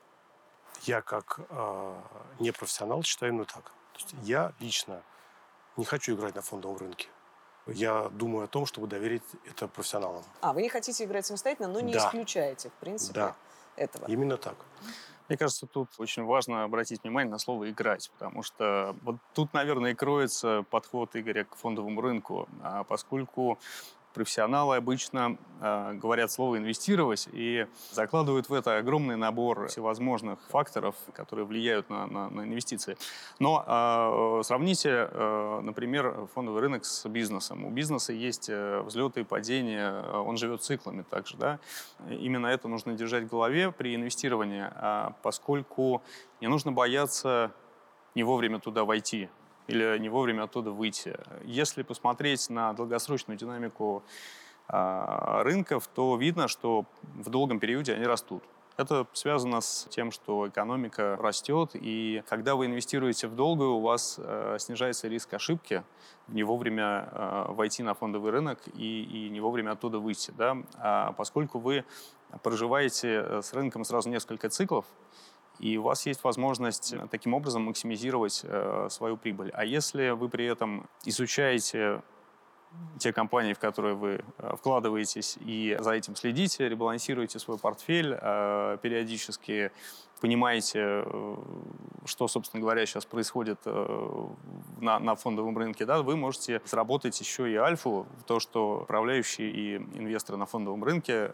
Я 0.83 1.01
как 1.01 1.41
э, 1.49 1.93
непрофессионал 2.39 3.03
считаю 3.03 3.33
именно 3.33 3.45
так. 3.45 3.65
То 3.65 3.99
есть 3.99 4.15
я 4.23 4.53
лично 4.61 5.03
не 5.75 5.83
хочу 5.83 6.15
играть 6.15 6.35
на 6.35 6.41
фондовом 6.41 6.77
рынке. 6.77 7.09
Я 7.67 8.07
думаю 8.13 8.45
о 8.45 8.47
том, 8.47 8.65
чтобы 8.65 8.87
доверить 8.87 9.23
это 9.45 9.67
профессионалам. 9.67 10.23
А, 10.39 10.53
вы 10.53 10.61
не 10.61 10.69
хотите 10.69 11.03
играть 11.03 11.25
самостоятельно, 11.25 11.67
но 11.67 11.81
не 11.81 11.93
да. 11.93 11.99
исключаете, 11.99 12.69
в 12.69 12.73
принципе, 12.73 13.13
да. 13.13 13.35
этого. 13.75 14.05
Именно 14.07 14.37
так. 14.37 14.55
Мне 15.31 15.37
кажется, 15.37 15.65
тут 15.65 15.87
очень 15.97 16.25
важно 16.25 16.65
обратить 16.65 17.03
внимание 17.03 17.31
на 17.31 17.37
слово 17.37 17.69
«играть», 17.69 18.11
потому 18.19 18.43
что 18.43 18.97
вот 19.01 19.15
тут, 19.33 19.53
наверное, 19.53 19.91
и 19.91 19.93
кроется 19.93 20.65
подход 20.69 21.15
Игоря 21.15 21.45
к 21.45 21.55
фондовому 21.55 22.01
рынку, 22.01 22.49
а 22.61 22.83
поскольку 22.83 23.57
профессионалы 24.13 24.75
обычно 24.75 25.37
э, 25.59 25.93
говорят 25.93 26.31
слово 26.31 26.57
«инвестировать» 26.57 27.27
и 27.31 27.67
закладывают 27.91 28.49
в 28.49 28.53
это 28.53 28.77
огромный 28.77 29.15
набор 29.15 29.67
всевозможных 29.67 30.39
факторов, 30.49 30.95
которые 31.13 31.45
влияют 31.45 31.89
на, 31.89 32.07
на, 32.07 32.29
на 32.29 32.41
инвестиции. 32.41 32.97
Но 33.39 33.63
э, 33.65 34.43
сравните, 34.43 35.09
э, 35.09 35.59
например, 35.63 36.27
фондовый 36.33 36.61
рынок 36.61 36.85
с 36.85 37.07
бизнесом. 37.07 37.65
У 37.65 37.69
бизнеса 37.69 38.13
есть 38.13 38.49
э, 38.49 38.81
взлеты 38.81 39.21
и 39.21 39.23
падения, 39.23 40.01
он 40.01 40.37
живет 40.37 40.63
циклами 40.63 41.03
также. 41.03 41.37
Да? 41.37 41.59
Именно 42.09 42.47
это 42.47 42.67
нужно 42.67 42.93
держать 42.93 43.23
в 43.25 43.27
голове 43.27 43.71
при 43.71 43.95
инвестировании, 43.95 44.67
э, 44.73 45.11
поскольку 45.21 46.01
не 46.39 46.47
нужно 46.47 46.71
бояться 46.71 47.51
не 48.15 48.23
вовремя 48.23 48.59
туда 48.59 48.83
войти 48.83 49.29
или 49.67 49.97
не 49.99 50.09
вовремя 50.09 50.43
оттуда 50.43 50.71
выйти. 50.71 51.15
Если 51.43 51.83
посмотреть 51.83 52.49
на 52.49 52.73
долгосрочную 52.73 53.37
динамику 53.37 54.03
э, 54.67 55.41
рынков, 55.43 55.87
то 55.87 56.15
видно, 56.17 56.47
что 56.47 56.85
в 57.03 57.29
долгом 57.29 57.59
периоде 57.59 57.93
они 57.93 58.05
растут. 58.05 58.43
Это 58.77 59.05
связано 59.13 59.61
с 59.61 59.85
тем, 59.89 60.11
что 60.11 60.47
экономика 60.47 61.17
растет, 61.17 61.71
и 61.73 62.23
когда 62.27 62.55
вы 62.55 62.65
инвестируете 62.65 63.27
в 63.27 63.35
долгую, 63.35 63.73
у 63.73 63.81
вас 63.81 64.15
э, 64.17 64.57
снижается 64.59 65.07
риск 65.07 65.33
ошибки, 65.33 65.83
не 66.29 66.43
вовремя 66.43 67.09
э, 67.11 67.45
войти 67.49 67.83
на 67.83 67.93
фондовый 67.93 68.31
рынок 68.31 68.59
и, 68.73 69.03
и 69.03 69.29
не 69.29 69.41
вовремя 69.41 69.71
оттуда 69.71 69.99
выйти. 69.99 70.31
Да? 70.37 70.57
А 70.77 71.11
поскольку 71.11 71.59
вы 71.59 71.83
проживаете 72.43 73.23
э, 73.23 73.41
с 73.43 73.53
рынком 73.53 73.83
сразу 73.83 74.09
несколько 74.09 74.49
циклов, 74.49 74.85
и 75.61 75.77
у 75.77 75.83
вас 75.83 76.07
есть 76.07 76.23
возможность 76.23 76.91
э, 76.91 77.07
таким 77.11 77.35
образом 77.35 77.63
максимизировать 77.63 78.41
э, 78.43 78.87
свою 78.89 79.15
прибыль. 79.15 79.51
А 79.53 79.63
если 79.63 80.09
вы 80.09 80.27
при 80.27 80.45
этом 80.45 80.89
изучаете 81.05 82.01
те 83.01 83.11
компании, 83.11 83.53
в 83.53 83.59
которые 83.59 83.95
вы 83.95 84.23
э, 84.37 84.55
вкладываетесь, 84.55 85.37
и 85.41 85.75
за 85.79 85.91
этим 85.91 86.15
следите, 86.15 86.69
ребалансируете 86.69 87.39
свой 87.39 87.57
портфель, 87.57 88.17
э, 88.19 88.77
периодически 88.81 89.71
понимаете, 90.21 90.79
э, 90.79 91.35
что, 92.05 92.27
собственно 92.27 92.61
говоря, 92.61 92.85
сейчас 92.85 93.05
происходит 93.05 93.65
на, 93.65 94.99
на 94.99 95.15
фондовом 95.15 95.57
рынке, 95.57 95.85
да, 95.85 96.03
вы 96.03 96.15
можете 96.15 96.61
заработать 96.65 97.19
еще 97.19 97.51
и 97.51 97.55
альфу, 97.55 98.05
то, 98.27 98.39
что 98.39 98.81
управляющие 98.83 99.49
и 99.49 99.75
инвесторы 99.77 100.37
на 100.37 100.45
фондовом 100.45 100.83
рынке 100.83 101.31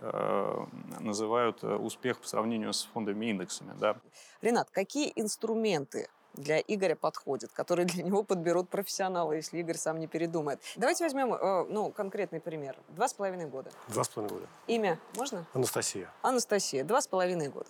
называют 0.99 1.63
успех 1.63 2.19
по 2.19 2.27
сравнению 2.27 2.71
с 2.73 2.89
фондовыми 2.93 3.25
индексами. 3.27 3.73
Да. 3.79 3.97
Ренат, 4.41 4.69
какие 4.71 5.11
инструменты 5.15 6.07
для 6.37 6.59
Игоря 6.59 6.95
подходит, 6.95 7.51
которые 7.51 7.85
для 7.93 8.03
него 8.03 8.23
подберут 8.23 8.69
профессионалы, 8.69 9.35
если 9.35 9.59
Игорь 9.59 9.77
сам 9.77 9.99
не 9.99 10.07
передумает. 10.07 10.61
Давайте 10.75 11.03
возьмем 11.03 11.33
э, 11.33 11.65
ну, 11.69 11.91
конкретный 11.91 12.39
пример. 12.39 12.75
Два 12.89 13.07
с 13.07 13.13
половиной 13.13 13.47
года. 13.47 13.71
Два 13.87 14.03
с 14.03 14.09
половиной 14.09 14.39
года. 14.39 14.47
Имя 14.67 14.99
можно? 15.15 15.45
Анастасия. 15.53 16.09
Анастасия. 16.21 16.83
Два 16.83 17.01
с 17.01 17.07
половиной 17.07 17.49
года. 17.49 17.69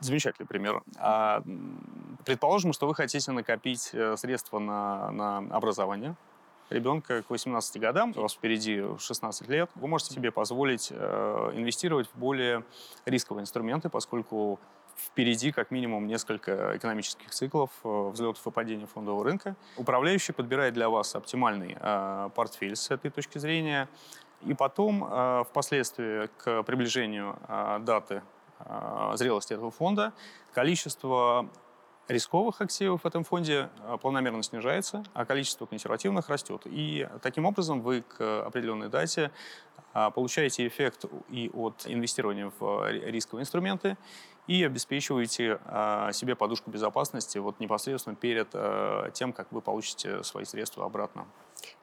Замечательный 0.00 0.46
пример. 0.46 0.82
А, 0.96 1.42
предположим, 2.24 2.72
что 2.72 2.86
вы 2.86 2.94
хотите 2.94 3.32
накопить 3.32 3.90
э, 3.92 4.16
средства 4.16 4.58
на, 4.58 5.10
на 5.10 5.38
образование 5.50 6.16
ребенка 6.70 7.22
к 7.22 7.30
18 7.30 7.80
годам, 7.80 8.12
у 8.16 8.20
вас 8.20 8.34
впереди 8.34 8.82
16 8.98 9.48
лет, 9.48 9.70
вы 9.74 9.88
можете 9.88 10.14
себе 10.14 10.30
позволить 10.30 10.88
э, 10.90 11.52
инвестировать 11.54 12.08
в 12.08 12.18
более 12.18 12.64
рисковые 13.06 13.42
инструменты, 13.42 13.88
поскольку 13.88 14.60
впереди 14.98 15.52
как 15.52 15.70
минимум 15.70 16.06
несколько 16.06 16.76
экономических 16.76 17.30
циклов 17.30 17.70
э, 17.84 18.10
взлетов 18.12 18.46
и 18.46 18.50
падений 18.50 18.86
фондового 18.86 19.24
рынка. 19.24 19.56
Управляющий 19.76 20.32
подбирает 20.32 20.74
для 20.74 20.88
вас 20.88 21.14
оптимальный 21.14 21.76
э, 21.78 22.30
портфель 22.34 22.76
с 22.76 22.90
этой 22.90 23.10
точки 23.10 23.38
зрения. 23.38 23.88
И 24.42 24.54
потом, 24.54 25.04
э, 25.04 25.44
впоследствии, 25.48 26.28
к 26.38 26.62
приближению 26.64 27.38
даты 27.80 28.22
зрелости 29.14 29.52
этого 29.52 29.70
фонда, 29.70 30.12
количество 30.52 31.48
рисковых 32.08 32.60
активов 32.60 33.04
в 33.04 33.06
этом 33.06 33.22
фонде 33.22 33.68
планомерно 34.00 34.42
снижается, 34.42 35.04
а 35.14 35.24
количество 35.24 35.64
консервативных 35.66 36.28
растет. 36.28 36.62
И 36.64 37.08
таким 37.22 37.44
образом 37.46 37.82
вы 37.82 38.02
к 38.02 38.44
определенной 38.44 38.88
дате 38.88 39.30
получаете 39.92 40.66
эффект 40.66 41.04
и 41.28 41.50
от 41.54 41.86
инвестирования 41.86 42.50
в 42.58 42.90
рисковые 42.90 43.42
инструменты, 43.42 43.96
и 44.48 44.64
обеспечиваете 44.64 45.60
э, 45.64 46.10
себе 46.12 46.34
подушку 46.34 46.70
безопасности 46.70 47.38
вот 47.38 47.60
непосредственно 47.60 48.16
перед 48.16 48.48
э, 48.54 49.10
тем, 49.12 49.32
как 49.32 49.52
вы 49.52 49.60
получите 49.60 50.24
свои 50.24 50.44
средства 50.44 50.86
обратно. 50.86 51.26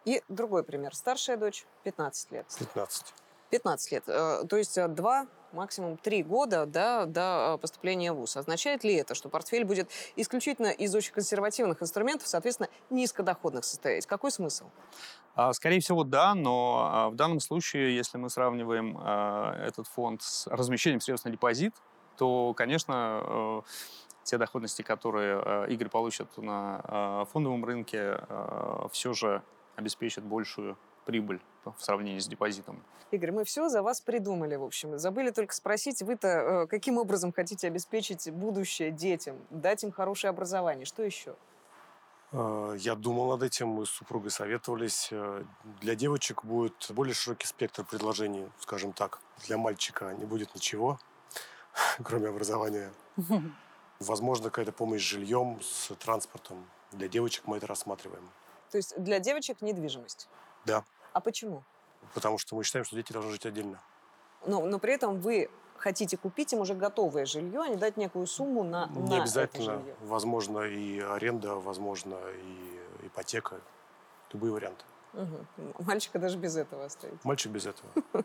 И 0.03 0.21
другой 0.27 0.63
пример. 0.63 0.95
Старшая 0.95 1.37
дочь 1.37 1.65
15 1.83 2.31
лет. 2.31 2.45
15. 2.57 3.13
15 3.51 3.91
лет. 3.91 4.03
Э, 4.07 4.43
то 4.49 4.57
есть 4.57 4.79
э, 4.79 4.87
два, 4.87 5.27
максимум 5.51 5.97
три 5.97 6.23
года 6.23 6.65
да, 6.65 7.05
до 7.05 7.59
поступления 7.61 8.11
в 8.11 8.15
ВУЗ. 8.15 8.37
Означает 8.37 8.83
ли 8.83 8.95
это, 8.95 9.13
что 9.13 9.29
портфель 9.29 9.63
будет 9.63 9.91
исключительно 10.15 10.69
из 10.69 10.93
очень 10.95 11.13
консервативных 11.13 11.83
инструментов, 11.83 12.27
соответственно, 12.27 12.69
низкодоходных 12.89 13.63
состоять? 13.63 14.07
Какой 14.07 14.31
смысл? 14.31 14.65
А, 15.35 15.53
скорее 15.53 15.81
всего, 15.81 16.03
да, 16.03 16.33
но 16.33 16.89
а, 16.91 17.09
в 17.09 17.15
данном 17.15 17.41
случае, 17.41 17.95
если 17.95 18.17
мы 18.17 18.31
сравниваем 18.31 18.97
этот 18.97 19.85
фонд 19.85 20.23
с 20.23 20.47
размещением 20.47 20.99
средств 20.99 21.25
на 21.25 21.31
депозит, 21.31 21.75
то, 22.17 22.53
конечно, 22.53 23.21
э, 23.23 23.61
те 24.23 24.37
доходности, 24.37 24.81
которые 24.81 25.41
э, 25.43 25.67
Игорь 25.69 25.89
получит 25.89 26.37
на 26.37 26.81
э, 26.83 27.25
фондовом 27.31 27.63
рынке, 27.65 28.19
все 28.91 29.13
же 29.13 29.41
обеспечат 29.75 30.23
большую 30.23 30.77
прибыль 31.05 31.39
в 31.65 31.83
сравнении 31.83 32.19
с 32.19 32.27
депозитом. 32.27 32.81
Игорь, 33.11 33.31
мы 33.31 33.43
все 33.43 33.69
за 33.69 33.83
вас 33.83 34.01
придумали, 34.01 34.55
в 34.55 34.63
общем. 34.63 34.97
Забыли 34.97 35.29
только 35.29 35.53
спросить, 35.53 36.01
вы-то 36.01 36.67
каким 36.69 36.97
образом 36.97 37.31
хотите 37.31 37.67
обеспечить 37.67 38.31
будущее 38.31 38.91
детям, 38.91 39.37
дать 39.51 39.83
им 39.83 39.91
хорошее 39.91 40.29
образование? 40.29 40.85
Что 40.85 41.03
еще? 41.03 41.35
Я 42.31 42.95
думал 42.95 43.29
над 43.29 43.43
этим, 43.43 43.69
мы 43.69 43.85
с 43.85 43.89
супругой 43.89 44.31
советовались. 44.31 45.11
Для 45.81 45.95
девочек 45.95 46.43
будет 46.43 46.87
более 46.89 47.13
широкий 47.13 47.47
спектр 47.47 47.85
предложений, 47.85 48.49
скажем 48.59 48.91
так. 48.91 49.19
Для 49.47 49.57
мальчика 49.57 50.13
не 50.15 50.25
будет 50.25 50.53
ничего. 50.55 50.99
кроме 52.03 52.29
образования. 52.29 52.91
Возможно, 53.99 54.49
какая-то 54.49 54.71
помощь 54.71 55.01
с 55.01 55.05
жильем, 55.05 55.59
с 55.61 55.93
транспортом. 55.95 56.65
Для 56.91 57.07
девочек 57.07 57.43
мы 57.47 57.57
это 57.57 57.67
рассматриваем. 57.67 58.29
То 58.71 58.77
есть 58.77 58.93
для 59.01 59.19
девочек 59.19 59.61
недвижимость? 59.61 60.27
Да. 60.65 60.83
А 61.13 61.21
почему? 61.21 61.63
Потому 62.13 62.37
что 62.37 62.55
мы 62.55 62.63
считаем, 62.63 62.85
что 62.85 62.95
дети 62.95 63.13
должны 63.13 63.31
жить 63.31 63.45
отдельно. 63.45 63.79
Но, 64.45 64.65
но 64.65 64.79
при 64.79 64.93
этом 64.93 65.19
вы 65.21 65.49
хотите 65.77 66.17
купить 66.17 66.53
им 66.53 66.59
уже 66.59 66.73
готовое 66.73 67.25
жилье, 67.25 67.61
а 67.61 67.67
не 67.67 67.75
дать 67.75 67.97
некую 67.97 68.27
сумму 68.27 68.63
на, 68.63 68.87
Не 68.87 69.17
на 69.17 69.21
обязательно. 69.23 69.63
это 69.63 69.79
жилье. 69.79 69.95
Возможно 70.01 70.59
и 70.59 70.99
аренда, 70.99 71.55
возможно 71.55 72.15
и 72.33 73.07
ипотека. 73.07 73.59
Любые 74.33 74.51
варианты. 74.51 74.83
Мгм. 75.15 75.73
Мальчика 75.79 76.19
даже 76.19 76.37
без 76.37 76.57
этого 76.57 76.85
оставить. 76.85 77.23
Мальчик 77.23 77.51
без 77.51 77.65
этого. 77.65 77.89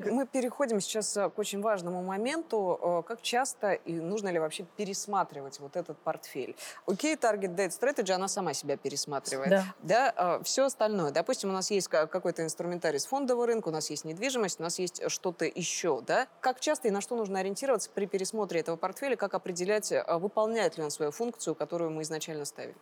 Мы 0.00 0.26
переходим 0.26 0.80
сейчас 0.80 1.16
э, 1.16 1.30
к 1.30 1.38
очень 1.38 1.60
важному 1.62 2.02
моменту. 2.02 2.78
Э, 2.82 3.02
Как 3.06 3.22
часто 3.22 3.72
и 3.72 3.92
нужно 4.00 4.28
ли 4.30 4.38
вообще 4.38 4.64
пересматривать 4.76 5.60
вот 5.60 5.76
этот 5.76 5.96
портфель? 5.98 6.56
Окей, 6.86 7.14
Target 7.14 7.54
Date 7.54 7.70
Strategy, 7.70 8.10
она 8.12 8.26
сама 8.28 8.54
себя 8.54 8.76
пересматривает. 8.76 9.50
Да. 9.50 9.64
Да, 9.82 10.40
все 10.42 10.64
остальное. 10.64 11.12
Допустим, 11.12 11.50
у 11.50 11.52
нас 11.52 11.70
есть 11.70 11.88
ка- 11.88 12.06
какой-то 12.06 12.42
инструментарий 12.42 12.98
с 12.98 13.06
фондового 13.06 13.46
рынка, 13.46 13.68
у 13.68 13.72
нас 13.72 13.88
есть 13.90 14.04
недвижимость, 14.04 14.58
у 14.58 14.62
нас 14.64 14.78
есть 14.80 15.08
что-то 15.10 15.44
еще, 15.44 16.00
да? 16.00 16.26
Как 16.40 16.58
часто 16.60 16.88
и 16.88 16.90
на 16.90 17.00
что 17.00 17.14
нужно 17.16 17.38
ориентироваться 17.38 17.88
при 17.94 18.06
пересмотре 18.06 18.60
этого 18.60 18.76
портфеля, 18.76 19.16
как 19.16 19.34
определять, 19.34 19.92
э, 19.92 20.04
выполняет 20.18 20.76
ли 20.76 20.82
он 20.82 20.90
свою 20.90 21.12
функцию, 21.12 21.54
которую 21.54 21.90
мы 21.92 22.02
изначально 22.02 22.44
ставили? 22.44 22.76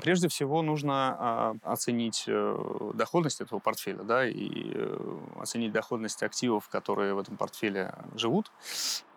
Прежде 0.00 0.28
всего 0.28 0.62
нужно 0.62 1.16
а, 1.18 1.56
оценить 1.62 2.24
э, 2.26 2.90
доходность 2.94 3.40
этого 3.40 3.58
портфеля, 3.60 4.02
да, 4.02 4.26
и 4.26 4.72
э, 4.74 5.18
оценить 5.40 5.72
доходность 5.72 6.22
активов, 6.22 6.68
которые 6.68 7.14
в 7.14 7.18
этом 7.18 7.36
портфеле 7.36 7.94
живут, 8.16 8.50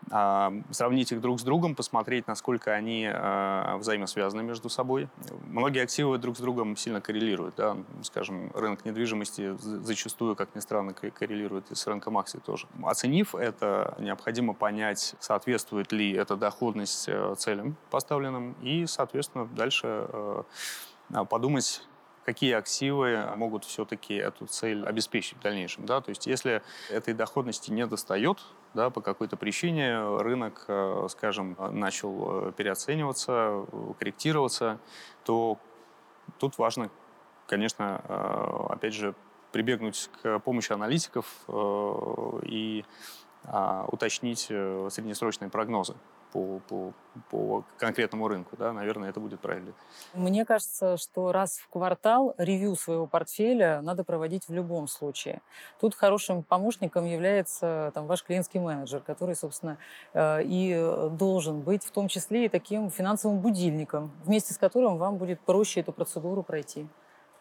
сравнить 0.10 1.12
их 1.12 1.22
друг 1.22 1.40
с 1.40 1.44
другом, 1.44 1.76
посмотреть, 1.76 2.28
насколько 2.28 2.72
они 2.74 3.10
а, 3.12 3.78
взаимосвязаны 3.78 4.42
между 4.42 4.70
собой. 4.70 5.10
Многие 5.46 5.84
активы 5.84 6.18
друг 6.18 6.38
с 6.38 6.40
другом 6.40 6.78
сильно 6.78 7.02
коррелируют, 7.02 7.56
да, 7.56 7.78
скажем, 8.04 8.52
рынок 8.54 8.86
недвижимости 8.86 9.58
за- 9.58 9.82
зачастую, 9.82 10.36
как 10.36 10.56
ни 10.56 10.60
странно, 10.60 10.94
ко- 10.94 11.12
коррелирует 11.12 11.72
и 11.72 11.76
с 11.76 11.86
рынком 11.88 12.18
акций 12.18 12.40
тоже. 12.40 12.68
Оценив 12.84 13.36
это, 13.36 13.96
необходимо 14.00 14.54
понять, 14.54 15.16
соответствует 15.20 15.92
ли 15.92 16.14
эта 16.14 16.38
доходность 16.38 17.10
э, 17.10 17.36
целям 17.38 17.76
поставленным, 17.90 18.56
и, 18.62 18.86
соответственно, 18.86 19.46
дальше 19.46 19.88
э, 19.88 20.44
а, 21.14 21.26
подумать, 21.26 21.82
какие 22.26 22.56
активы 22.56 23.26
могут 23.38 23.64
все-таки 23.64 24.14
эту 24.14 24.48
цель 24.48 24.86
обеспечить 24.86 25.38
в 25.38 25.42
дальнейшем. 25.42 25.86
Да? 25.86 26.02
То 26.02 26.10
есть 26.10 26.28
если 26.28 26.62
этой 26.90 27.14
доходности 27.14 27.72
не 27.72 27.88
достает, 27.88 28.40
да, 28.78 28.92
по 28.92 29.02
какой-то 29.02 29.38
причине 29.38 30.18
рынок, 30.20 30.66
э, 30.68 31.08
скажем, 31.10 31.58
начал 31.72 32.50
э, 32.50 32.52
переоцениваться, 32.56 33.32
э, 33.34 33.94
корректироваться, 33.98 34.78
то 35.26 35.58
тут 36.38 36.60
важно, 36.60 36.92
конечно, 37.48 37.98
опять 38.70 38.94
же, 38.94 39.16
прибегнуть 39.52 40.12
к 40.22 40.40
помощи 40.40 40.74
аналитиков 40.74 41.26
и 42.44 42.86
а, 43.46 43.86
уточнить 43.90 44.42
среднесрочные 44.42 45.50
прогнозы 45.50 45.96
по, 46.38 46.60
по, 46.68 46.94
по 47.30 47.64
конкретному 47.78 48.28
рынку. 48.28 48.56
Да? 48.58 48.74
Наверное, 48.74 49.10
это 49.10 49.20
будет 49.20 49.40
правильно. 49.40 49.74
Мне 50.14 50.46
кажется, 50.46 50.98
что 50.98 51.32
раз 51.32 51.58
в 51.58 51.68
квартал 51.70 52.36
ревью 52.38 52.76
своего 52.76 53.08
портфеля 53.08 53.82
надо 53.82 54.04
проводить 54.04 54.48
в 54.48 54.54
любом 54.54 54.88
случае. 54.88 55.42
Тут 55.80 55.96
хорошим 55.96 56.44
помощником 56.44 57.06
является 57.06 57.92
там, 57.94 58.08
ваш 58.08 58.24
клиентский 58.24 58.60
менеджер, 58.60 59.02
который, 59.02 59.36
собственно, 59.36 59.78
э, 60.14 60.44
и 60.44 61.10
должен 61.12 61.62
быть 61.62 61.84
в 61.84 61.92
том 61.92 62.08
числе 62.08 62.46
и 62.46 62.50
таким 62.50 62.90
финансовым 62.90 63.40
будильником, 63.40 64.12
вместе 64.24 64.54
с 64.54 64.58
которым 64.58 64.98
вам 64.98 65.18
будет 65.18 65.40
проще 65.40 65.80
эту 65.80 65.92
процедуру 65.92 66.44
пройти. 66.44 66.88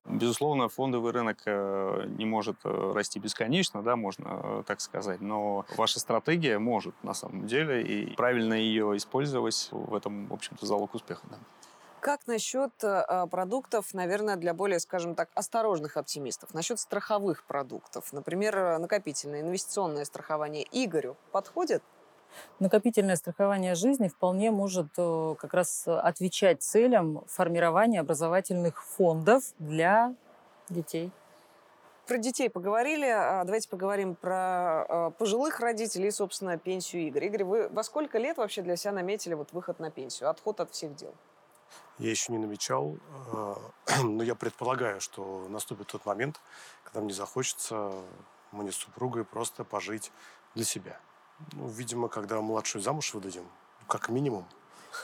Безусловно, 0.09 0.69
фондовый 0.69 1.13
рынок 1.13 1.39
э, 1.47 2.05
не 2.17 2.25
может 2.25 2.57
э, 2.65 2.93
расти 2.95 3.19
бесконечно, 3.19 3.83
да, 3.83 3.97
можно 3.97 4.41
э, 4.43 4.63
так 4.67 4.81
сказать, 4.81 5.21
но 5.21 5.65
ваша 5.77 5.99
стратегия 5.99 6.59
может 6.59 6.95
на 7.03 7.13
самом 7.13 7.47
деле, 7.47 7.83
и 7.83 8.15
правильно 8.15 8.55
ее 8.55 8.97
использовать 8.97 9.69
в 9.73 9.95
этом, 9.95 10.29
в 10.29 10.33
общем-то, 10.33 10.65
залог 10.65 10.95
успеха. 10.95 11.27
Да. 11.29 11.39
Как 12.01 12.29
насчет 12.29 12.73
э, 12.85 13.27
продуктов, 13.29 13.93
наверное, 13.95 14.37
для 14.37 14.55
более, 14.55 14.79
скажем 14.79 15.17
так, 15.17 15.29
осторожных 15.35 15.97
оптимистов? 15.97 16.55
Насчет 16.55 16.79
страховых 16.79 17.43
продуктов, 17.45 18.13
например, 18.13 18.79
накопительное, 18.79 19.41
инвестиционное 19.41 20.05
страхование 20.05 20.65
Игорю 20.71 21.17
подходит? 21.33 21.83
Накопительное 22.59 23.17
страхование 23.17 23.75
жизни 23.75 24.09
вполне 24.09 24.51
может 24.51 24.89
э, 24.97 25.35
как 25.39 25.55
раз 25.55 25.87
отвечать 25.87 26.63
целям 26.63 27.25
формирования 27.27 28.01
образовательных 28.01 28.85
фондов 28.85 29.45
для 29.59 30.15
детей. 30.69 31.13
Про 32.07 32.19
детей 32.19 32.49
поговорили, 32.49 33.07
а 33.07 33.43
давайте 33.45 33.69
поговорим 33.69 34.15
про 34.15 34.87
э, 34.89 35.11
пожилых 35.19 35.59
родителей 35.59 36.09
и, 36.09 36.13
собственно, 36.13 36.57
пенсию 36.57 37.09
Игоря. 37.09 37.27
Игорь, 37.27 37.45
вы 37.45 37.69
во 37.69 37.83
сколько 37.83 38.19
лет 38.19 38.37
вообще 38.37 38.63
для 38.63 38.77
себя 38.77 38.93
наметили 38.93 39.35
вот 39.35 39.53
выход 39.53 39.81
на 39.81 39.91
пенсию, 39.91 40.31
отход 40.31 40.61
от 40.61 40.71
всех 40.71 40.95
дел? 40.95 41.13
Я 41.99 42.11
еще 42.11 42.31
не 42.31 42.39
намечал, 42.39 42.97
э, 43.33 43.55
но 44.05 44.23
я 44.23 44.37
предполагаю, 44.37 45.01
что 45.01 45.49
наступит 45.49 45.89
тот 45.89 46.07
момент, 46.07 46.41
когда 46.85 47.01
мне 47.01 47.13
захочется 47.13 47.93
мне 48.53 48.71
с 48.71 48.77
супругой 48.77 49.25
просто 49.25 49.65
пожить 49.65 50.13
для 50.55 50.65
себя. 50.65 51.01
Ну, 51.53 51.69
видимо, 51.69 52.09
когда 52.09 52.41
младшую 52.41 52.83
замуж 52.83 53.15
выдадим, 53.15 53.45
как 53.87 54.09
минимум, 54.09 54.47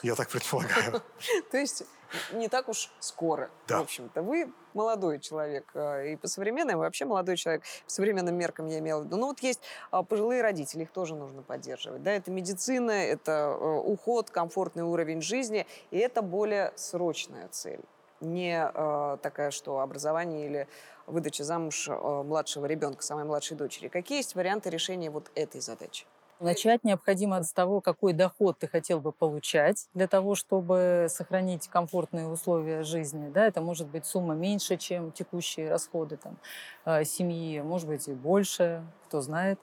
я 0.02 0.14
так 0.14 0.28
предполагаю. 0.28 1.02
То 1.50 1.58
есть 1.58 1.84
не 2.32 2.48
так 2.48 2.68
уж 2.68 2.90
скоро, 3.00 3.50
Да. 3.68 3.78
в 3.78 3.82
общем-то. 3.82 4.22
Вы 4.22 4.52
молодой 4.74 5.18
человек, 5.18 5.70
э, 5.74 6.12
и 6.12 6.16
по 6.16 6.28
современным, 6.28 6.78
вообще 6.78 7.04
молодой 7.04 7.36
человек, 7.36 7.62
по 7.84 7.90
современным 7.90 8.34
меркам 8.36 8.66
я 8.66 8.78
имела 8.78 9.00
в 9.00 9.04
виду. 9.06 9.16
Ну 9.16 9.26
вот 9.28 9.40
есть 9.40 9.60
а, 9.90 10.02
пожилые 10.02 10.42
родители, 10.42 10.82
их 10.82 10.90
тоже 10.90 11.14
нужно 11.14 11.42
поддерживать. 11.42 12.02
Да, 12.02 12.10
это 12.10 12.30
медицина, 12.30 12.90
это 12.90 13.32
э, 13.32 13.64
уход, 13.64 14.30
комфортный 14.30 14.82
уровень 14.82 15.20
жизни, 15.22 15.66
и 15.90 15.98
это 15.98 16.22
более 16.22 16.72
срочная 16.76 17.48
цель. 17.48 17.80
Не 18.20 18.70
э, 18.72 19.18
такая, 19.22 19.50
что 19.50 19.80
образование 19.80 20.46
или 20.46 20.68
выдача 21.06 21.44
замуж 21.44 21.88
э, 21.88 21.92
младшего 21.94 22.66
ребенка, 22.66 23.02
самой 23.02 23.24
младшей 23.24 23.56
дочери. 23.56 23.88
Какие 23.88 24.18
есть 24.18 24.34
варианты 24.34 24.70
решения 24.70 25.10
вот 25.10 25.30
этой 25.34 25.60
задачи? 25.60 26.06
Начать 26.42 26.82
необходимо 26.82 27.40
с 27.44 27.52
того, 27.52 27.80
какой 27.80 28.12
доход 28.12 28.58
ты 28.58 28.66
хотел 28.66 29.00
бы 29.00 29.12
получать 29.12 29.86
для 29.94 30.08
того, 30.08 30.34
чтобы 30.34 31.06
сохранить 31.08 31.68
комфортные 31.68 32.26
условия 32.26 32.82
жизни. 32.82 33.28
Да, 33.28 33.46
это 33.46 33.60
может 33.60 33.86
быть 33.86 34.06
сумма 34.06 34.34
меньше, 34.34 34.76
чем 34.76 35.12
текущие 35.12 35.70
расходы 35.70 36.16
там, 36.16 36.36
э, 36.84 37.04
семьи, 37.04 37.60
может 37.60 37.86
быть 37.86 38.08
и 38.08 38.12
больше, 38.12 38.82
кто 39.06 39.20
знает. 39.20 39.60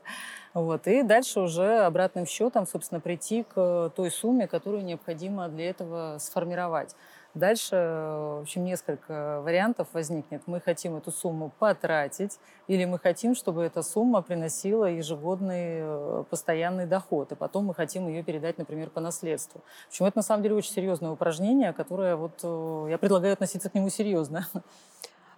Вот. 0.54 0.88
И 0.88 1.04
дальше 1.04 1.42
уже 1.42 1.80
обратным 1.80 2.26
счетом, 2.26 2.66
собственно, 2.66 3.02
прийти 3.02 3.44
к 3.44 3.92
той 3.96 4.10
сумме, 4.10 4.48
которую 4.48 4.86
необходимо 4.86 5.50
для 5.50 5.70
этого 5.72 6.18
сформировать. 6.20 6.96
Дальше, 7.36 7.76
э, 7.76 8.38
в 8.38 8.42
общем, 8.42 8.64
несколько 8.64 9.42
вариантов 9.42 9.88
возникнет. 9.94 10.42
Мы 10.48 10.60
хотим 10.60 10.96
эту 10.98 11.12
сумму 11.12 11.52
потратить, 11.60 12.40
или 12.68 12.86
мы 12.86 12.98
хотим, 12.98 13.36
чтобы 13.36 13.64
эта 13.64 13.84
сумма 13.84 14.24
приносила 14.24 14.86
ежегодный 14.86 15.80
э, 15.80 16.24
постоянный 16.28 16.88
доход, 16.88 17.32
и 17.32 17.36
потом 17.36 17.66
мы 17.66 17.76
хотим 17.76 18.08
ее 18.08 18.24
передать, 18.24 18.58
например, 18.58 18.90
по 18.90 19.00
наследству. 19.00 19.62
В 19.86 19.90
общем, 19.90 20.06
это 20.06 20.18
на 20.18 20.24
самом 20.24 20.42
деле 20.42 20.56
очень 20.56 20.74
серьезное 20.74 21.12
упражнение, 21.12 21.72
которое 21.72 22.16
вот 22.16 22.40
э, 22.42 22.88
я 22.90 22.98
предлагаю 22.98 23.34
относиться 23.34 23.70
к 23.70 23.76
нему 23.76 23.90
серьезно. 23.90 24.48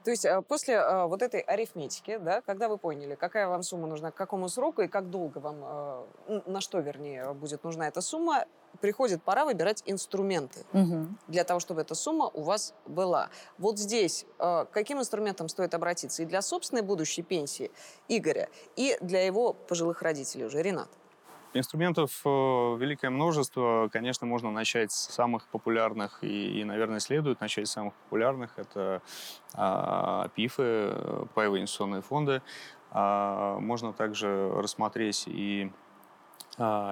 То 0.05 0.09
есть 0.09 0.25
после 0.47 1.05
вот 1.05 1.21
этой 1.21 1.41
арифметики, 1.41 2.17
да, 2.17 2.41
когда 2.41 2.69
вы 2.69 2.79
поняли, 2.79 3.13
какая 3.13 3.47
вам 3.47 3.61
сумма 3.61 3.85
нужна, 3.85 4.09
к 4.09 4.15
какому 4.15 4.49
сроку 4.49 4.81
и 4.81 4.87
как 4.87 5.11
долго 5.11 5.37
вам, 5.37 6.07
на 6.47 6.59
что, 6.59 6.79
вернее, 6.79 7.31
будет 7.33 7.63
нужна 7.63 7.87
эта 7.87 8.01
сумма, 8.01 8.45
приходит 8.79 9.23
пора 9.23 9.45
выбирать 9.45 9.83
инструменты 9.85 10.65
Мгм. 10.73 11.17
для 11.27 11.43
того, 11.43 11.59
чтобы 11.59 11.81
эта 11.81 11.95
сумма 11.95 12.27
у 12.33 12.41
вас 12.43 12.73
была. 12.85 13.29
Вот 13.57 13.77
здесь 13.77 14.25
э, 14.39 14.65
к 14.65 14.71
каким 14.71 14.99
инструментам 14.99 15.49
стоит 15.49 15.73
обратиться 15.73 16.23
и 16.23 16.25
для 16.25 16.41
собственной 16.41 16.81
будущей 16.81 17.21
пенсии 17.21 17.71
Игоря, 18.07 18.49
и 18.75 18.97
для 19.01 19.25
его 19.25 19.53
пожилых 19.53 20.01
родителей 20.01 20.45
уже, 20.45 20.61
Ренат? 20.61 20.89
Инструментов 21.53 22.21
э, 22.23 22.29
великое 22.29 23.09
множество. 23.09 23.89
Конечно, 23.91 24.25
можно 24.25 24.51
начать 24.51 24.93
с 24.93 25.13
самых 25.13 25.47
популярных, 25.47 26.23
и, 26.23 26.61
и, 26.61 26.63
наверное, 26.63 26.99
следует 26.99 27.41
начать 27.41 27.67
с 27.67 27.71
самых 27.71 27.93
популярных. 27.93 28.57
Это 28.57 29.01
а, 29.53 30.29
ПИФы, 30.29 30.63
э, 30.63 31.25
паевые 31.33 31.59
инвестиционные 31.61 32.01
фонды. 32.01 32.41
А, 32.91 33.59
можно 33.59 33.91
также 33.91 34.49
рассмотреть 34.55 35.25
и 35.27 35.71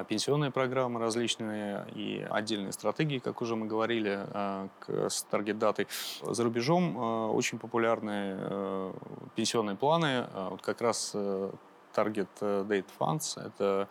пенсионные 0.08 0.52
программы 0.52 1.00
различные 1.00 1.86
и 1.96 2.26
отдельные 2.30 2.72
стратегии, 2.72 3.20
как 3.20 3.42
уже 3.42 3.56
мы 3.56 3.68
говорили, 3.68 4.20
а, 4.32 4.68
с 4.88 5.24
таргет-датой. 5.24 5.88
За 6.24 6.44
рубежом 6.44 6.98
э, 6.98 7.28
очень 7.32 7.60
популярны 7.60 8.38
э, 8.40 8.94
пенсионные 9.36 9.76
планы. 9.76 10.28
А, 10.34 10.50
Вот 10.50 10.62
как 10.62 10.82
раз 10.82 11.12
э, 11.14 11.52
Target 11.96 12.28
Date 12.42 12.86
Funds— 13.00 13.46
это 13.46 13.88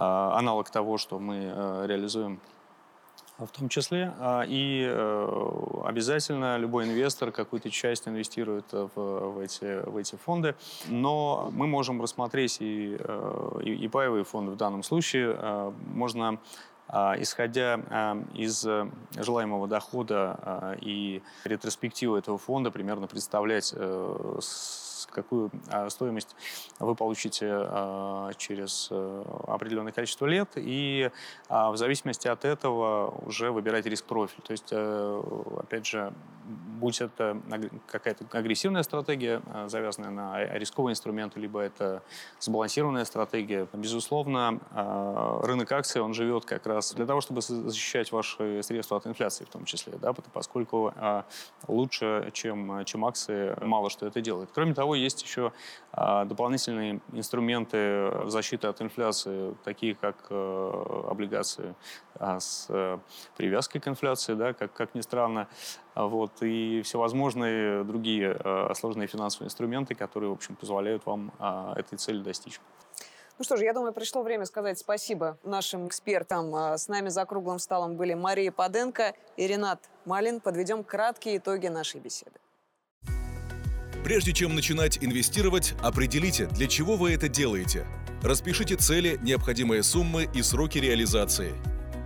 а, 0.00 0.38
аналог 0.38 0.70
того, 0.70 0.96
что 0.96 1.18
мы 1.18 1.52
э, 1.52 1.86
реализуем 1.86 2.40
В 3.38 3.46
том 3.56 3.68
числе. 3.68 4.12
А, 4.18 4.42
и 4.42 4.82
э, 4.84 5.82
обязательно 5.84 6.56
любой 6.58 6.86
инвестор 6.86 7.30
какую-то 7.30 7.70
часть 7.70 8.08
инвестирует 8.08 8.72
в, 8.72 8.90
в, 8.96 9.38
эти, 9.38 9.88
в 9.88 9.96
эти 9.96 10.16
фонды. 10.16 10.56
Но 10.88 11.48
мы 11.52 11.68
можем 11.68 12.02
рассмотреть 12.02 12.56
и, 12.58 12.96
э, 12.98 13.60
и, 13.62 13.74
и 13.74 13.86
паевые 13.86 14.24
фонды 14.24 14.50
в 14.50 14.56
данном 14.56 14.82
случае. 14.82 15.36
Э, 15.38 15.72
можно 15.94 16.40
исходя 16.90 17.80
из 18.34 18.66
желаемого 19.16 19.68
дохода 19.68 20.76
и 20.80 21.22
ретроспективы 21.44 22.18
этого 22.18 22.38
фонда, 22.38 22.70
примерно 22.70 23.06
представлять 23.06 23.74
какую 25.10 25.50
а, 25.68 25.88
стоимость 25.90 26.34
вы 26.78 26.94
получите 26.94 27.46
а, 27.50 28.32
через 28.36 28.88
э, 28.90 29.24
определенное 29.46 29.92
количество 29.92 30.26
лет, 30.26 30.50
и 30.56 31.10
а, 31.48 31.70
в 31.70 31.76
зависимости 31.76 32.28
от 32.28 32.44
этого 32.44 33.10
уже 33.26 33.50
выбирать 33.50 33.86
риск-профиль. 33.86 34.42
То 34.42 34.52
есть, 34.52 34.68
э, 34.70 35.22
опять 35.58 35.86
же, 35.86 36.12
будь 36.78 37.00
это 37.00 37.40
какая-то 37.86 38.24
агрессивная 38.32 38.82
стратегия, 38.82 39.42
завязанная 39.66 40.10
на 40.10 40.58
рисковые 40.58 40.92
инструменты, 40.92 41.40
либо 41.40 41.60
это 41.60 42.02
сбалансированная 42.40 43.04
стратегия, 43.04 43.66
безусловно, 43.72 44.60
рынок 45.42 45.70
акций, 45.72 46.00
он 46.00 46.14
живет 46.14 46.44
как 46.44 46.66
раз 46.66 46.94
для 46.94 47.06
того, 47.06 47.20
чтобы 47.20 47.40
защищать 47.40 48.12
ваши 48.12 48.62
средства 48.62 48.96
от 48.96 49.06
инфляции 49.06 49.44
в 49.44 49.48
том 49.48 49.64
числе, 49.64 49.94
да, 50.00 50.12
поскольку 50.32 50.92
лучше, 51.66 52.30
чем, 52.32 52.84
чем 52.84 53.04
акции, 53.04 53.56
мало 53.64 53.90
что 53.90 54.06
это 54.06 54.20
делает. 54.20 54.50
Кроме 54.54 54.74
того, 54.74 54.94
есть 54.94 55.22
еще 55.22 55.52
дополнительные 55.92 57.00
инструменты 57.12 58.10
защиты 58.26 58.66
от 58.68 58.80
инфляции, 58.82 59.54
такие 59.64 59.94
как 59.94 60.16
э, 60.30 61.04
облигации 61.10 61.74
а, 62.14 62.40
с 62.40 62.66
э, 62.68 62.98
привязкой 63.36 63.80
к 63.80 63.88
инфляции, 63.88 64.34
да, 64.34 64.52
как, 64.52 64.72
как 64.72 64.94
ни 64.94 65.00
странно, 65.00 65.48
вот, 66.06 66.42
и 66.42 66.82
всевозможные 66.82 67.84
другие 67.84 68.36
э, 68.38 68.74
сложные 68.74 69.08
финансовые 69.08 69.46
инструменты, 69.46 69.94
которые, 69.94 70.30
в 70.30 70.34
общем, 70.34 70.56
позволяют 70.56 71.06
вам 71.06 71.32
а, 71.38 71.74
этой 71.76 71.96
цели 71.96 72.22
достичь. 72.22 72.60
Ну 73.38 73.44
что 73.44 73.56
ж, 73.56 73.62
я 73.62 73.72
думаю, 73.72 73.92
пришло 73.92 74.22
время 74.22 74.46
сказать 74.46 74.78
спасибо 74.78 75.38
нашим 75.44 75.86
экспертам. 75.86 76.52
С 76.54 76.88
нами 76.88 77.08
за 77.08 77.24
круглым 77.24 77.60
столом 77.60 77.96
были 77.96 78.14
Мария 78.14 78.50
Паденко 78.50 79.14
и 79.36 79.46
Ренат 79.46 79.80
Малин. 80.04 80.40
Подведем 80.40 80.82
краткие 80.82 81.36
итоги 81.36 81.68
нашей 81.68 82.00
беседы. 82.00 82.38
Прежде 84.02 84.32
чем 84.32 84.54
начинать 84.54 84.98
инвестировать, 85.04 85.74
определите, 85.82 86.46
для 86.46 86.66
чего 86.66 86.96
вы 86.96 87.12
это 87.12 87.28
делаете. 87.28 87.86
Распишите 88.22 88.74
цели, 88.74 89.18
необходимые 89.22 89.82
суммы 89.82 90.28
и 90.34 90.42
сроки 90.42 90.78
реализации. 90.78 91.52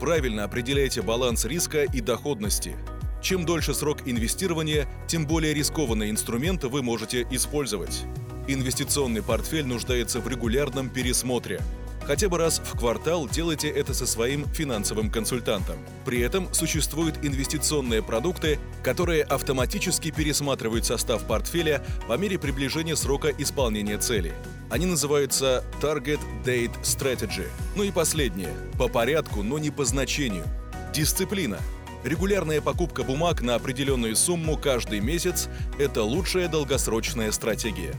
Правильно 0.01 0.45
определяйте 0.45 1.01
баланс 1.01 1.45
риска 1.45 1.85
и 1.85 2.01
доходности. 2.01 2.77
Чем 3.23 3.47
дольше 3.47 3.73
срок 3.73 3.99
инвестирования, 4.05 4.89
тем 5.07 5.27
более 5.27 5.55
рискованные 5.55 6.11
инструменты 6.11 6.69
вы 6.69 6.83
можете 6.83 7.27
использовать. 7.31 8.03
Инвестиционный 8.49 9.23
портфель 9.23 9.67
нуждается 9.67 10.21
в 10.21 10.29
регулярном 10.29 10.91
пересмотре– 10.91 11.61
Хотя 12.05 12.29
бы 12.29 12.39
раз 12.39 12.61
в 12.65 12.79
квартал 12.79 13.29
делайте 13.29 13.69
это 13.69 13.95
со 13.95 14.07
своим 14.07 14.47
финансовым 14.49 15.11
консультантом. 15.11 15.77
При 16.05 16.21
этом 16.21 16.53
существуют 16.53 17.17
инвестиционные 17.23 18.03
продукты, 18.03 18.59
которые 18.83 19.23
автоматически 19.23 20.11
пересматривают 20.11 20.85
состав 20.85 21.25
портфеля 21.27 21.85
по 22.09 22.17
мере 22.17 22.39
приближения 22.39 22.97
срока 22.97 23.29
исполнения 23.29 23.99
цели. 23.99 24.33
Они 24.71 24.87
называются 24.87 25.65
Target 25.81 26.21
Date 26.45 26.81
Strategy. 26.83 27.47
Ну 27.77 27.85
и 27.85 27.93
последнее. 27.93 28.53
По 28.79 28.89
порядку, 28.89 29.43
но 29.43 29.59
не 29.59 29.71
по 29.71 29.85
значению. 29.85 30.45
Дисциплина. 30.93 31.59
Регулярная 32.05 32.61
покупка 32.61 33.05
бумаг 33.05 33.43
на 33.43 33.55
определенную 33.55 34.17
сумму 34.17 34.59
каждый 34.59 34.99
месяц– 34.99 35.49
это 35.79 36.03
лучшая 36.03 36.49
долгосрочная 36.49 37.31
стратегия. 37.31 37.95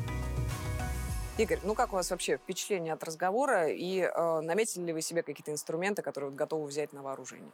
Игорь, 1.37 1.59
ну 1.63 1.73
как 1.73 1.93
у 1.93 1.95
вас 1.95 2.11
вообще 2.11 2.35
впечатление 2.35 2.91
от 2.93 3.03
разговора 3.05 3.69
и 3.69 4.01
э, 4.01 4.41
наметили 4.41 4.87
ли 4.87 4.93
вы 4.93 5.01
себе 5.01 5.23
какие-то 5.23 5.51
инструменты, 5.51 6.01
которые 6.01 6.31
вот 6.31 6.37
готовы 6.37 6.67
взять 6.67 6.91
на 6.91 7.01
вооружение? 7.01 7.49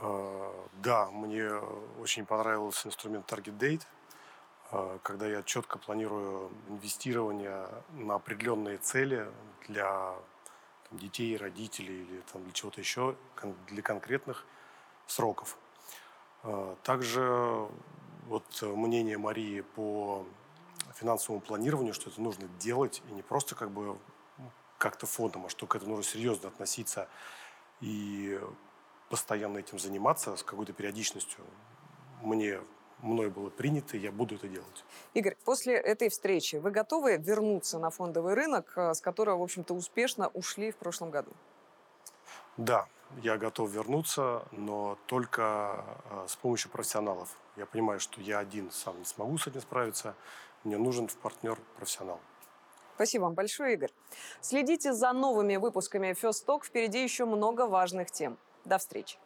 Э, 0.00 0.50
да, 0.82 1.08
мне 1.12 1.52
очень 2.00 2.26
понравился 2.26 2.88
инструмент 2.88 3.30
Target 3.30 3.56
Date, 3.56 3.82
э, 4.72 4.98
когда 5.04 5.28
я 5.28 5.44
четко 5.44 5.78
планирую 5.78 6.50
инвестирование 6.68 7.68
на 7.92 8.16
определенные 8.16 8.78
цели 8.78 9.24
для 9.68 10.16
там, 10.90 10.98
детей, 10.98 11.36
родителей 11.36 12.02
или 12.02 12.22
там, 12.32 12.42
для 12.42 12.52
чего-то 12.52 12.80
еще, 12.80 13.14
для 13.68 13.82
конкретных 13.82 14.44
сроков. 15.06 15.56
Э, 16.46 16.76
также 16.84 17.68
вот 18.28 18.44
мнение 18.62 19.18
Марии 19.18 19.62
по 19.62 20.24
финансовому 20.94 21.40
планированию, 21.40 21.92
что 21.92 22.08
это 22.10 22.20
нужно 22.20 22.46
делать, 22.60 23.02
и 23.10 23.12
не 23.14 23.22
просто 23.22 23.54
как 23.54 23.70
бы 23.70 23.98
как-то 24.78 25.06
фондом, 25.06 25.46
а 25.46 25.48
что 25.48 25.66
к 25.66 25.74
этому 25.74 25.96
нужно 25.96 26.10
серьезно 26.10 26.48
относиться 26.48 27.08
и 27.80 28.40
постоянно 29.10 29.58
этим 29.58 29.78
заниматься 29.78 30.36
с 30.36 30.42
какой-то 30.42 30.72
периодичностью. 30.72 31.44
Мне 32.22 32.60
мной 33.02 33.28
было 33.28 33.50
принято, 33.50 33.96
я 33.96 34.12
буду 34.12 34.36
это 34.36 34.48
делать. 34.48 34.84
Игорь, 35.14 35.36
после 35.44 35.74
этой 35.74 36.08
встречи 36.08 36.56
вы 36.56 36.70
готовы 36.70 37.16
вернуться 37.16 37.78
на 37.78 37.90
фондовый 37.90 38.34
рынок, 38.34 38.72
э, 38.76 38.94
с 38.94 39.00
которого, 39.00 39.38
в 39.38 39.42
общем-то, 39.42 39.74
успешно 39.74 40.28
ушли 40.28 40.70
в 40.70 40.76
прошлом 40.76 41.10
году? 41.10 41.32
Да, 42.56 42.86
я 43.22 43.38
готов 43.38 43.70
вернуться, 43.70 44.42
но 44.52 44.98
только 45.06 45.84
э, 46.10 46.26
с 46.28 46.36
помощью 46.36 46.70
профессионалов. 46.70 47.28
Я 47.56 47.66
понимаю, 47.66 48.00
что 48.00 48.20
я 48.20 48.38
один 48.38 48.70
сам 48.70 48.98
не 48.98 49.04
смогу 49.04 49.38
с 49.38 49.46
этим 49.46 49.60
справиться. 49.60 50.14
Мне 50.64 50.76
нужен 50.76 51.08
партнер 51.22 51.58
профессионал. 51.76 52.20
Спасибо 52.94 53.24
вам 53.24 53.34
большое, 53.34 53.74
Игорь. 53.74 53.90
Следите 54.40 54.92
за 54.92 55.12
новыми 55.12 55.56
выпусками 55.56 56.16
First 56.20 56.46
Talk. 56.46 56.64
Впереди 56.64 57.02
еще 57.02 57.24
много 57.24 57.66
важных 57.66 58.10
тем. 58.10 58.38
До 58.64 58.78
встречи. 58.78 59.18